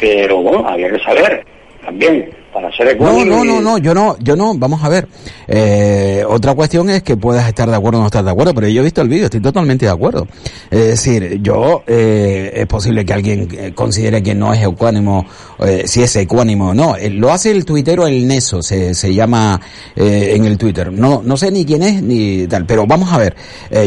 [0.00, 1.44] pero bueno, había que saber
[1.84, 5.08] también para ser No, no, no, no, yo no, yo no, vamos a ver.
[5.48, 8.68] Eh, otra cuestión es que puedas estar de acuerdo o no estar de acuerdo, pero
[8.68, 10.26] yo he visto el vídeo, estoy totalmente de acuerdo.
[10.70, 15.26] Es decir, yo, eh, es posible que alguien eh, considere que no es ecuánimo,
[15.60, 16.96] eh, si es ecuánimo o no.
[17.10, 19.60] lo hace el tuitero El Neso, se, se llama
[19.96, 20.92] eh, en el Twitter.
[20.92, 23.34] No, no sé ni quién es ni tal, pero vamos a ver.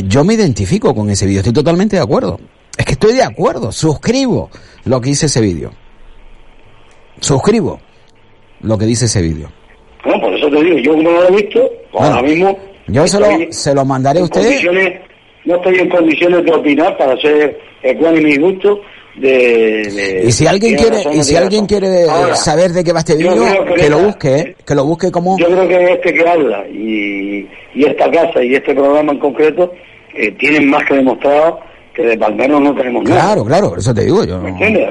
[0.07, 2.39] yo me identifico con ese vídeo, estoy totalmente de acuerdo.
[2.77, 4.49] Es que estoy de acuerdo, suscribo
[4.83, 5.84] lo que dice ese vídeo
[7.25, 7.79] suscribo
[8.61, 9.49] lo que dice ese vídeo.
[10.05, 12.57] No, por eso te digo, yo no lo he visto, ahora mismo...
[12.87, 14.61] Yo se lo, se lo mandaré a usted.
[15.45, 18.79] No estoy en condiciones de opinar para ser ecuánime y gusto
[19.17, 23.45] de, y si alguien quiere y si alguien quiere saber de qué va este vídeo
[23.75, 24.55] que, lo busque ¿eh?
[24.65, 28.55] que lo busque como yo creo que este que habla y, y esta casa y
[28.55, 29.71] este programa en concreto
[30.13, 31.61] eh, tienen más que demostrado
[31.93, 34.89] que de Palmeros no tenemos nada claro claro eso te digo yo ¿Me entiendes?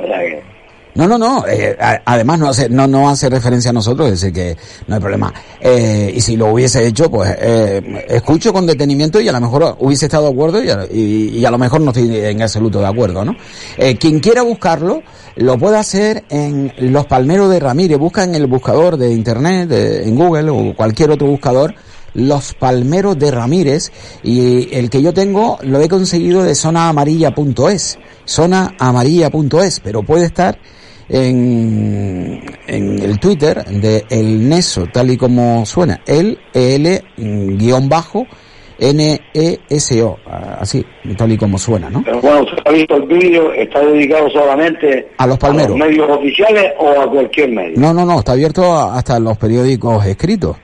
[0.95, 1.45] No, no, no.
[1.47, 5.01] Eh, además no hace, no, no hace referencia a nosotros, es decir que no hay
[5.01, 5.35] problema.
[5.61, 9.77] Eh, y si lo hubiese hecho, pues eh, escucho con detenimiento y a lo mejor
[9.81, 13.35] hubiese estado de acuerdo y a, lo mejor no estoy en absoluto de acuerdo, ¿no?
[13.77, 15.03] Eh, quien quiera buscarlo,
[15.35, 17.99] lo puede hacer en Los Palmeros de Ramírez.
[17.99, 21.75] Busca en el buscador de internet, en Google o cualquier otro buscador.
[22.15, 23.91] Los Palmeros de Ramírez
[24.23, 30.57] y el que yo tengo lo he conseguido de zonaamarilla.es, zonaamarilla.es, pero puede estar
[31.09, 38.27] en, en el Twitter de El Neso, tal y como suena, el L guion bajo
[38.79, 40.19] N-E-S-O,
[40.59, 40.85] así,
[41.17, 42.03] tal y como suena, ¿no?
[42.05, 45.77] Pero bueno, usted ha visto el vídeo, está dedicado solamente a los palmeros.
[45.77, 47.75] medios oficiales o a cualquier medio.
[47.79, 50.57] No, no, no, está abierto hasta los periódicos escritos.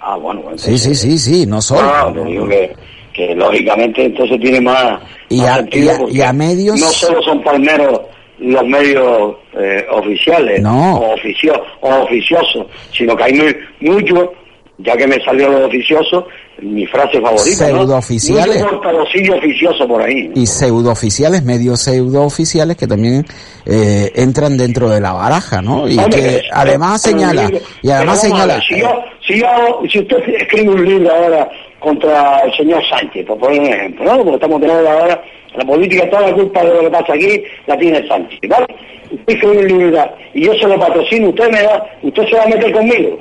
[0.00, 1.80] Ah, bueno, sí, sí, sí, sí, no solo.
[1.82, 2.74] Ah, digo que,
[3.12, 5.64] que, lógicamente entonces tiene más, y, a,
[6.10, 6.78] y, a, medios.
[6.78, 8.00] No solo son palmeros
[8.40, 14.32] los medios eh, oficiales o, oficio, o oficiosos, sino que hay muy, mucho,
[14.78, 16.26] ya que me salió lo oficioso,
[16.60, 18.62] mi frase favorita, Pseudooficiales.
[18.62, 20.30] Mucho oficioso por ahí.
[20.34, 23.24] Y pseudooficiales, medios pseudooficiales que también
[23.66, 25.88] eh, entran dentro de la baraja, ¿no?
[25.88, 27.50] Y que además señala,
[27.82, 28.60] y además señala...
[28.68, 28.88] Si, yo,
[29.26, 29.48] si, yo,
[29.90, 31.48] si usted escribe un libro ahora
[31.80, 34.16] contra el señor Sánchez, por poner un ejemplo, ¿no?
[34.18, 35.22] Porque estamos teniendo ahora
[35.56, 38.66] la política, toda la culpa de lo que pasa aquí la tiene Sánchez, ¿vale?
[39.10, 42.42] Usted escribe un libro y yo se lo patrocino, usted me da, usted se va
[42.44, 43.18] a meter conmigo.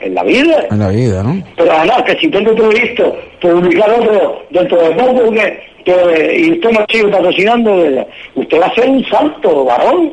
[0.00, 0.66] En la vida.
[0.70, 1.42] En la vida, ¿no?
[1.56, 6.52] Pero además, que si tengo otro visto, publicar otro dentro de poco, que, que, y
[6.52, 10.12] usted me sigue patrocinando, usted va a ser un salto, varón.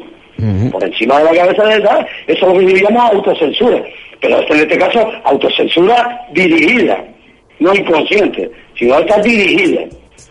[0.71, 3.81] Por encima de la cabeza de esa, eso es lo que diríamos autocensura.
[4.19, 7.01] Pero en este caso, autocensura dirigida,
[7.59, 9.81] no inconsciente, sino está dirigida.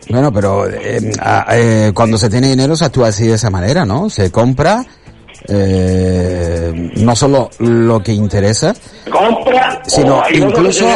[0.08, 1.12] Bueno, pero eh,
[1.52, 4.10] eh, cuando se tiene dinero se actúa así de esa manera, ¿no?
[4.10, 4.84] Se compra
[5.48, 8.74] eh, no solo lo que interesa,
[9.10, 10.86] compra, sino incluso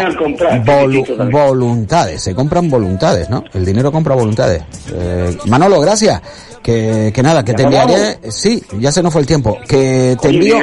[1.31, 3.43] voluntades, se compran voluntades, ¿no?
[3.53, 4.63] El dinero compra voluntades.
[4.93, 6.21] Eh, Manolo, gracias.
[6.67, 10.31] Que, que nada, que te enviaré, sí, ya se nos fue el tiempo, que te
[10.31, 10.59] envío...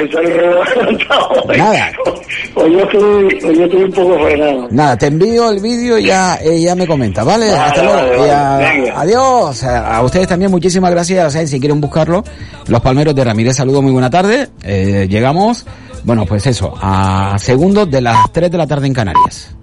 [1.56, 1.90] Nada.
[4.70, 7.50] Nada, te envío el vídeo y ya, eh, ya me comenta, ¿vale?
[7.52, 8.22] Hasta luego.
[8.94, 9.64] adiós.
[9.64, 12.22] A ustedes también muchísimas gracias, si quieren buscarlo,
[12.66, 14.50] Los Palmeros de Ramírez, saludo, muy buena tarde.
[14.62, 15.64] Eh, llegamos,
[16.02, 19.53] bueno, pues eso, a segundos de las 3 de la tarde en Canarias.